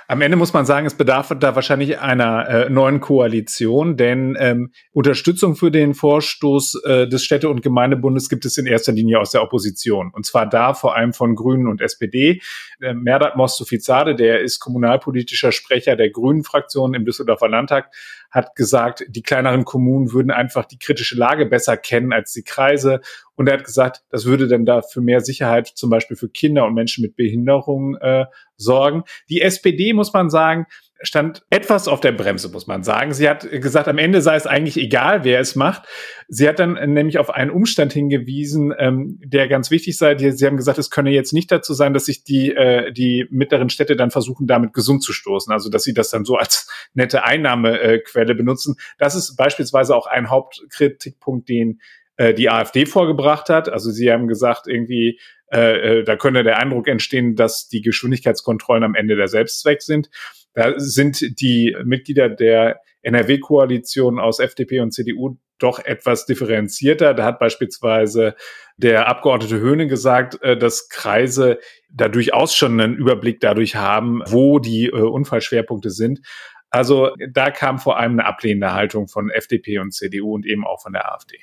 Am 0.07 0.23
Ende 0.23 0.37
muss 0.37 0.53
man 0.53 0.65
sagen, 0.65 0.87
es 0.87 0.95
bedarf 0.95 1.35
da 1.39 1.55
wahrscheinlich 1.55 1.99
einer 1.99 2.49
äh, 2.49 2.71
neuen 2.71 3.01
Koalition, 3.01 3.97
denn 3.97 4.37
ähm, 4.39 4.73
Unterstützung 4.93 5.57
für 5.57 5.71
den 5.71 5.95
Vorstoß 5.95 6.83
äh, 6.85 7.09
des 7.09 7.23
Städte- 7.25 7.51
und 7.51 7.63
Gemeindebundes 7.63 8.29
gibt 8.29 8.47
es 8.47 8.57
in 8.57 8.67
erster 8.67 8.93
Linie 8.93 9.21
aus 9.21 9.33
der 9.33 9.43
Opposition. 9.43 10.11
Und 10.15 10.25
zwar 10.25 10.49
da 10.49 10.73
vor 10.73 10.97
allem 10.97 11.13
von 11.13 11.35
Grünen 11.35 11.69
und 11.69 11.83
SPD. 11.83 12.41
Äh, 12.81 12.95
Merdat 12.95 13.37
Mostofizade, 13.37 14.15
der 14.15 14.41
ist 14.41 14.59
kommunalpolitischer 14.61 15.53
Sprecher 15.53 15.97
der 15.97 16.11
Grünen-Fraktion 16.11 16.95
im 16.95 17.05
Düsseldorfer 17.05 17.49
Landtag, 17.49 17.91
hat 18.31 18.55
gesagt, 18.55 19.05
die 19.09 19.23
kleineren 19.23 19.65
Kommunen 19.65 20.13
würden 20.13 20.31
einfach 20.31 20.65
die 20.65 20.79
kritische 20.79 21.17
Lage 21.17 21.47
besser 21.47 21.77
kennen 21.77 22.13
als 22.13 22.33
die 22.33 22.43
Kreise. 22.43 23.01
Und 23.37 23.49
er 23.49 23.55
hat 23.55 23.65
gesagt, 23.65 24.03
das 24.11 24.27
würde 24.27 24.49
dann 24.49 24.67
da 24.67 24.83
für 24.83 25.01
mehr 25.01 25.21
Sicherheit 25.21 25.69
zum 25.69 25.91
Beispiel 25.91 26.17
für 26.17 26.29
Kinder 26.29 26.67
und 26.67 26.75
Menschen 26.75 27.03
mit 27.03 27.17
Behinderung 27.17 27.97
äh, 27.97 28.27
sorgen. 28.57 29.05
Die 29.29 29.41
SPD, 29.41 29.93
muss 29.93 30.13
man 30.13 30.29
sagen, 30.31 30.67
stand 31.01 31.45
etwas 31.51 31.87
auf 31.87 32.01
der 32.01 32.13
Bremse, 32.13 32.49
muss 32.49 32.67
man 32.67 32.83
sagen. 32.83 33.13
Sie 33.13 33.29
hat 33.29 33.49
gesagt, 33.51 33.89
am 33.89 33.99
Ende 33.99 34.21
sei 34.21 34.37
es 34.37 34.47
eigentlich 34.47 34.77
egal, 34.77 35.25
wer 35.25 35.41
es 35.41 35.55
macht. 35.55 35.87
Sie 36.29 36.49
hat 36.49 36.59
dann 36.59 36.75
nämlich 36.93 37.19
auf 37.19 37.31
einen 37.31 37.51
Umstand 37.51 37.93
hingewiesen, 37.93 38.75
ähm, 38.79 39.21
der 39.25 39.49
ganz 39.49 39.71
wichtig 39.71 39.97
sei. 39.97 40.17
Sie 40.19 40.47
haben 40.47 40.57
gesagt, 40.57 40.79
es 40.79 40.91
könne 40.91 41.11
jetzt 41.11 41.33
nicht 41.33 41.53
dazu 41.53 41.73
sein, 41.73 41.95
dass 41.95 42.07
sich 42.07 42.25
die, 42.25 42.55
äh, 42.55 42.93
die 42.93 43.27
mittleren 43.31 43.71
Städte 43.71 43.97
dann 43.97 44.11
versuchen, 44.11 44.47
damit 44.47 44.73
gesund 44.73 45.03
zu 45.03 45.13
stoßen. 45.13 45.53
Also, 45.53 45.71
dass 45.71 45.85
sie 45.85 45.95
das 45.95 46.11
dann 46.11 46.25
so 46.25 46.37
als 46.37 46.69
nette 46.95 47.25
Einnahmequelle 47.25 48.35
benutzen. 48.35 48.77
Das 48.99 49.15
ist 49.15 49.37
beispielsweise 49.37 49.95
auch 49.95 50.07
ein 50.07 50.31
Hauptkritikpunkt, 50.31 51.49
den 51.49 51.81
äh, 52.19 52.35
die 52.35 52.51
AfD 52.51 52.85
vorgebracht 52.85 53.49
hat. 53.49 53.69
Also 53.69 53.91
sie 53.91 54.11
haben 54.11 54.27
gesagt, 54.27 54.67
irgendwie, 54.67 55.21
äh, 55.53 56.01
äh, 56.01 56.05
da 56.05 56.17
könnte 56.17 56.43
der 56.43 56.59
Eindruck 56.59 56.89
entstehen, 56.89 57.37
dass 57.37 57.69
die 57.69 57.81
Geschwindigkeitskontrollen 57.81 58.83
am 58.83 58.97
Ende 58.97 59.15
der 59.15 59.29
Selbstzweck 59.29 59.83
sind. 59.83 60.11
Da 60.59 60.75
sind 60.77 61.41
die 61.41 61.77
Mitglieder 61.85 62.29
der 62.29 62.81
NRW-Koalition 63.03 64.19
aus 64.19 64.41
FDP 64.41 64.81
und 64.81 64.91
CDU 64.91 65.37
doch 65.61 65.79
etwas 65.79 66.27
differenzierter. 66.27 67.15
Da 67.15 67.25
hat 67.25 67.39
beispielsweise 67.39 68.35
der 68.77 69.07
Abgeordnete 69.07 69.61
Höhne 69.61 69.87
gesagt, 69.87 70.43
äh, 70.43 70.57
dass 70.57 70.89
Kreise 70.89 71.61
da 71.91 72.09
durchaus 72.09 72.57
schon 72.57 72.81
einen 72.81 72.97
Überblick 72.97 73.39
dadurch 73.39 73.77
haben, 73.77 74.21
wo 74.27 74.59
die 74.59 74.87
äh, 74.87 75.01
Unfallschwerpunkte 75.01 75.91
sind. 75.91 76.23
Also 76.71 77.13
da 77.31 77.53
kam 77.53 77.79
vor 77.79 77.97
allem 77.97 78.15
eine 78.15 78.25
ablehnende 78.25 78.75
Haltung 78.75 79.07
von 79.07 79.31
FDP 79.31 79.79
und 79.79 79.95
CDU 79.95 80.35
und 80.35 80.45
eben 80.45 80.67
auch 80.67 80.83
von 80.83 80.93
der 80.93 81.13
AfD. 81.13 81.39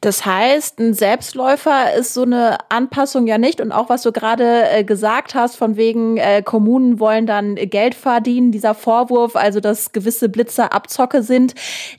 Das 0.00 0.24
heißt, 0.26 0.78
ein 0.78 0.94
Selbstläufer 0.94 1.94
ist 1.94 2.14
so 2.14 2.22
eine 2.22 2.58
Anpassung 2.68 3.26
ja 3.26 3.38
nicht. 3.38 3.60
Und 3.60 3.72
auch 3.72 3.88
was 3.88 4.02
du 4.02 4.12
gerade 4.12 4.68
äh, 4.70 4.84
gesagt 4.84 5.34
hast, 5.34 5.56
von 5.56 5.76
wegen 5.76 6.16
äh, 6.16 6.42
Kommunen 6.42 7.00
wollen 7.00 7.26
dann 7.26 7.54
Geld 7.56 7.94
verdienen, 7.94 8.52
dieser 8.52 8.74
Vorwurf, 8.74 9.36
also 9.36 9.60
dass 9.60 9.92
gewisse 9.92 10.28
Blitzer 10.28 10.72
Abzocke 10.72 11.22
sind, 11.22 11.54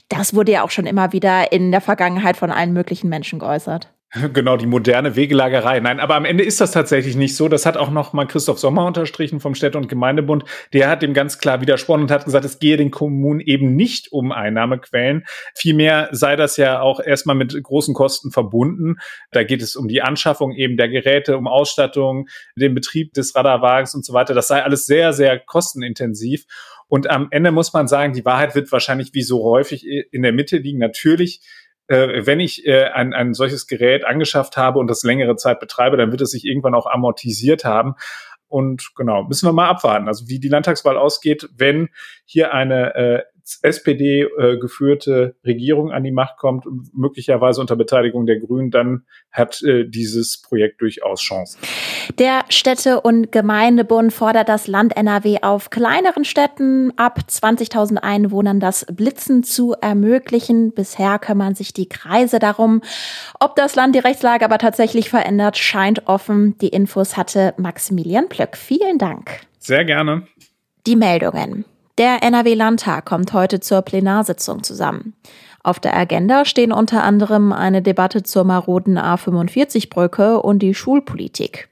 das 0.08 0.34
wurde 0.34 0.52
ja 0.52 0.62
auch 0.62 0.70
schon 0.70 0.86
immer 0.86 1.12
wieder 1.12 1.52
in 1.52 1.70
der 1.70 1.80
Vergangenheit 1.80 2.36
von 2.36 2.50
allen 2.50 2.72
möglichen 2.72 3.08
Menschen 3.08 3.38
geäußert. 3.38 3.88
Genau, 4.32 4.56
die 4.56 4.66
moderne 4.66 5.16
Wegelagerei. 5.16 5.80
Nein, 5.80 6.00
aber 6.00 6.14
am 6.14 6.24
Ende 6.24 6.44
ist 6.44 6.60
das 6.60 6.72
tatsächlich 6.72 7.16
nicht 7.16 7.36
so. 7.36 7.48
Das 7.48 7.66
hat 7.66 7.76
auch 7.76 7.90
noch 7.90 8.12
mal 8.12 8.26
Christoph 8.26 8.58
Sommer 8.58 8.86
unterstrichen 8.86 9.40
vom 9.40 9.54
Städte- 9.54 9.78
und 9.78 9.88
Gemeindebund. 9.88 10.44
Der 10.72 10.88
hat 10.88 11.02
dem 11.02 11.12
ganz 11.12 11.38
klar 11.38 11.60
widersprochen 11.60 12.02
und 12.02 12.10
hat 12.10 12.24
gesagt, 12.24 12.44
es 12.44 12.58
gehe 12.58 12.76
den 12.76 12.90
Kommunen 12.90 13.40
eben 13.40 13.76
nicht 13.76 14.10
um 14.12 14.32
Einnahmequellen. 14.32 15.24
Vielmehr 15.54 16.08
sei 16.12 16.36
das 16.36 16.56
ja 16.56 16.80
auch 16.80 17.00
erstmal 17.00 17.36
mit 17.36 17.62
großen 17.62 17.94
Kosten 17.94 18.30
verbunden. 18.30 18.96
Da 19.30 19.44
geht 19.44 19.62
es 19.62 19.76
um 19.76 19.88
die 19.88 20.02
Anschaffung 20.02 20.52
eben 20.52 20.76
der 20.76 20.88
Geräte, 20.88 21.36
um 21.36 21.46
Ausstattung, 21.46 22.28
den 22.56 22.74
Betrieb 22.74 23.12
des 23.12 23.34
Radarwagens 23.34 23.94
und 23.94 24.04
so 24.04 24.14
weiter. 24.14 24.34
Das 24.34 24.48
sei 24.48 24.62
alles 24.62 24.86
sehr, 24.86 25.12
sehr 25.12 25.38
kostenintensiv. 25.38 26.44
Und 26.88 27.10
am 27.10 27.28
Ende 27.30 27.52
muss 27.52 27.74
man 27.74 27.86
sagen, 27.86 28.14
die 28.14 28.24
Wahrheit 28.24 28.54
wird 28.54 28.72
wahrscheinlich 28.72 29.12
wie 29.12 29.22
so 29.22 29.44
häufig 29.44 29.86
in 29.86 30.22
der 30.22 30.32
Mitte 30.32 30.56
liegen. 30.56 30.78
Natürlich 30.78 31.42
äh, 31.88 32.26
wenn 32.26 32.40
ich 32.40 32.66
äh, 32.66 32.84
ein, 32.84 33.12
ein 33.14 33.34
solches 33.34 33.66
Gerät 33.66 34.04
angeschafft 34.04 34.56
habe 34.56 34.78
und 34.78 34.86
das 34.86 35.02
längere 35.02 35.36
Zeit 35.36 35.60
betreibe, 35.60 35.96
dann 35.96 36.10
wird 36.10 36.20
es 36.20 36.30
sich 36.30 36.44
irgendwann 36.44 36.74
auch 36.74 36.86
amortisiert 36.86 37.64
haben. 37.64 37.94
Und 38.46 38.92
genau, 38.96 39.24
müssen 39.24 39.46
wir 39.46 39.52
mal 39.52 39.68
abwarten. 39.68 40.08
Also 40.08 40.28
wie 40.28 40.38
die 40.38 40.48
Landtagswahl 40.48 40.96
ausgeht, 40.96 41.48
wenn 41.54 41.88
hier 42.24 42.54
eine 42.54 42.94
äh, 42.94 43.22
SPD 43.62 44.22
äh, 44.22 44.58
geführte 44.58 45.36
Regierung 45.44 45.90
an 45.90 46.04
die 46.04 46.12
Macht 46.12 46.36
kommt, 46.36 46.64
möglicherweise 46.92 47.60
unter 47.60 47.76
Beteiligung 47.76 48.26
der 48.26 48.38
Grünen, 48.38 48.70
dann 48.70 49.04
hat 49.30 49.62
äh, 49.62 49.84
dieses 49.88 50.42
Projekt 50.42 50.80
durchaus 50.80 51.20
Chancen. 51.20 51.60
Der 52.18 52.44
Städte- 52.48 53.00
und 53.00 53.32
Gemeindebund 53.32 54.12
fordert 54.12 54.48
das 54.48 54.66
Land 54.66 54.96
NRW 54.96 55.38
auf, 55.42 55.70
kleineren 55.70 56.24
Städten 56.24 56.92
ab 56.96 57.20
20.000 57.28 57.96
Einwohnern 57.98 58.60
das 58.60 58.86
Blitzen 58.90 59.42
zu 59.42 59.74
ermöglichen. 59.80 60.72
Bisher 60.72 61.18
kümmern 61.18 61.54
sich 61.54 61.72
die 61.72 61.88
Kreise 61.88 62.38
darum. 62.38 62.82
Ob 63.40 63.56
das 63.56 63.74
Land 63.76 63.94
die 63.94 64.00
Rechtslage 64.00 64.44
aber 64.44 64.58
tatsächlich 64.58 65.10
verändert, 65.10 65.56
scheint 65.58 66.06
offen. 66.06 66.56
Die 66.58 66.68
Infos 66.68 67.16
hatte 67.16 67.54
Maximilian 67.56 68.28
Plöck. 68.28 68.56
Vielen 68.56 68.98
Dank. 68.98 69.40
Sehr 69.58 69.84
gerne. 69.84 70.26
Die 70.86 70.96
Meldungen. 70.96 71.64
Der 71.98 72.22
NRW-Landtag 72.22 73.06
kommt 73.06 73.32
heute 73.32 73.58
zur 73.58 73.82
Plenarsitzung 73.82 74.62
zusammen. 74.62 75.14
Auf 75.64 75.80
der 75.80 75.96
Agenda 75.96 76.44
stehen 76.44 76.70
unter 76.70 77.02
anderem 77.02 77.52
eine 77.52 77.82
Debatte 77.82 78.22
zur 78.22 78.44
maroden 78.44 78.96
A45-Brücke 78.96 80.40
und 80.40 80.60
die 80.60 80.74
Schulpolitik. 80.74 81.68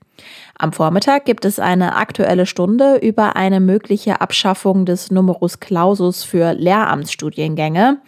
Am 0.58 0.72
Vormittag 0.72 1.26
gibt 1.26 1.44
es 1.44 1.60
eine 1.60 1.94
aktuelle 1.94 2.46
Stunde 2.46 2.96
über 2.96 3.36
eine 3.36 3.60
mögliche 3.60 4.20
Abschaffung 4.20 4.84
des 4.84 5.12
Numerus 5.12 5.60
Clausus 5.60 6.24
für 6.24 6.54
Lehramtsstudiengänge. 6.54 7.98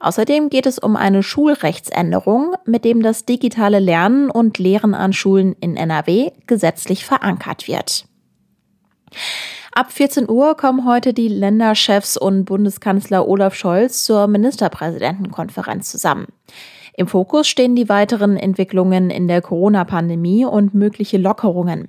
Außerdem 0.00 0.50
geht 0.50 0.66
es 0.66 0.80
um 0.80 0.96
eine 0.96 1.22
Schulrechtsänderung, 1.22 2.56
mit 2.64 2.84
dem 2.84 3.02
das 3.02 3.24
digitale 3.24 3.78
Lernen 3.78 4.30
und 4.30 4.58
Lehren 4.58 4.94
an 4.94 5.12
Schulen 5.12 5.54
in 5.60 5.76
NRW 5.76 6.32
gesetzlich 6.48 7.04
verankert 7.04 7.68
wird. 7.68 8.06
Ab 9.78 9.92
14 9.92 10.28
Uhr 10.28 10.56
kommen 10.56 10.84
heute 10.84 11.14
die 11.14 11.28
Länderchefs 11.28 12.16
und 12.16 12.46
Bundeskanzler 12.46 13.28
Olaf 13.28 13.54
Scholz 13.54 14.04
zur 14.04 14.26
Ministerpräsidentenkonferenz 14.26 15.88
zusammen. 15.88 16.26
Im 16.94 17.06
Fokus 17.06 17.46
stehen 17.46 17.76
die 17.76 17.88
weiteren 17.88 18.36
Entwicklungen 18.36 19.08
in 19.08 19.28
der 19.28 19.40
Corona-Pandemie 19.40 20.44
und 20.44 20.74
mögliche 20.74 21.16
Lockerungen. 21.16 21.88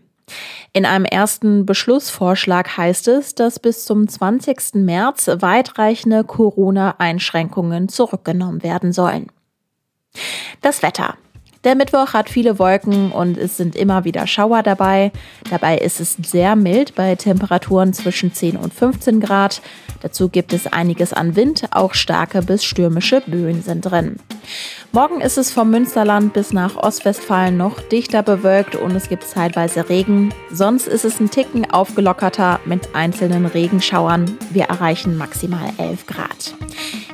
In 0.71 0.85
einem 0.85 1.05
ersten 1.05 1.65
Beschlussvorschlag 1.65 2.77
heißt 2.77 3.07
es, 3.07 3.33
dass 3.33 3.57
bis 3.57 3.85
zum 3.85 4.07
20. 4.07 4.75
März 4.75 5.27
weitreichende 5.39 6.23
Corona-Einschränkungen 6.23 7.89
zurückgenommen 7.89 8.61
werden 8.61 8.93
sollen. 8.93 9.31
Das 10.61 10.83
Wetter. 10.83 11.15
Der 11.65 11.75
Mittwoch 11.75 12.13
hat 12.13 12.29
viele 12.29 12.57
Wolken 12.57 13.11
und 13.11 13.37
es 13.37 13.57
sind 13.57 13.75
immer 13.75 14.05
wieder 14.05 14.27
Schauer 14.27 14.63
dabei. 14.63 15.11
Dabei 15.49 15.77
ist 15.77 15.99
es 15.99 16.13
sehr 16.13 16.55
mild 16.55 16.95
bei 16.95 17.15
Temperaturen 17.15 17.91
zwischen 17.93 18.33
10 18.33 18.55
und 18.55 18.73
15 18.73 19.19
Grad. 19.19 19.61
Dazu 20.01 20.29
gibt 20.29 20.53
es 20.53 20.67
einiges 20.67 21.11
an 21.11 21.35
Wind, 21.35 21.65
auch 21.71 21.95
starke 21.95 22.41
bis 22.41 22.63
stürmische 22.63 23.21
Böen 23.27 23.61
sind 23.61 23.81
drin. 23.81 24.15
Morgen 24.91 25.21
ist 25.21 25.37
es 25.37 25.51
vom 25.51 25.69
Münsterland 25.69 26.33
bis 26.33 26.51
nach 26.51 26.75
Ostwestfalen 26.75 27.55
noch 27.57 27.79
dichter 27.79 28.23
bewölkt 28.23 28.75
und 28.75 28.95
es 28.95 29.07
gibt 29.07 29.23
zeitweise 29.23 29.87
Regen. 29.87 30.33
Sonst 30.51 30.87
ist 30.87 31.05
es 31.05 31.19
ein 31.19 31.29
Ticken 31.29 31.69
aufgelockerter 31.69 32.59
mit 32.65 32.95
einzelnen 32.95 33.45
Regenschauern. 33.45 34.35
Wir 34.49 34.63
erreichen 34.63 35.15
maximal 35.15 35.69
11 35.77 36.07
Grad. 36.07 36.55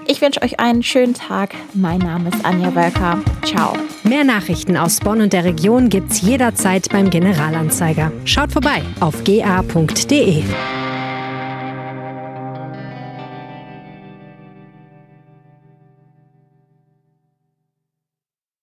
Ich 0.07 0.21
wünsche 0.21 0.41
euch 0.41 0.57
einen 0.59 0.83
schönen 0.83 1.15
Tag. 1.15 1.53
Mein 1.73 1.99
Name 1.99 2.29
ist 2.29 2.45
Anja 2.45 2.73
Wölker. 2.73 3.19
Ciao. 3.43 3.73
Mehr 4.03 4.23
Nachrichten 4.23 4.77
aus 4.77 5.01
Bonn 5.01 5.19
und 5.19 5.33
der 5.33 5.43
Region 5.43 5.89
gibt's 5.89 6.21
jederzeit 6.21 6.87
beim 6.89 7.09
Generalanzeiger. 7.09 8.13
Schaut 8.23 8.53
vorbei 8.53 8.83
auf 9.01 9.21
ga.de. 9.25 10.43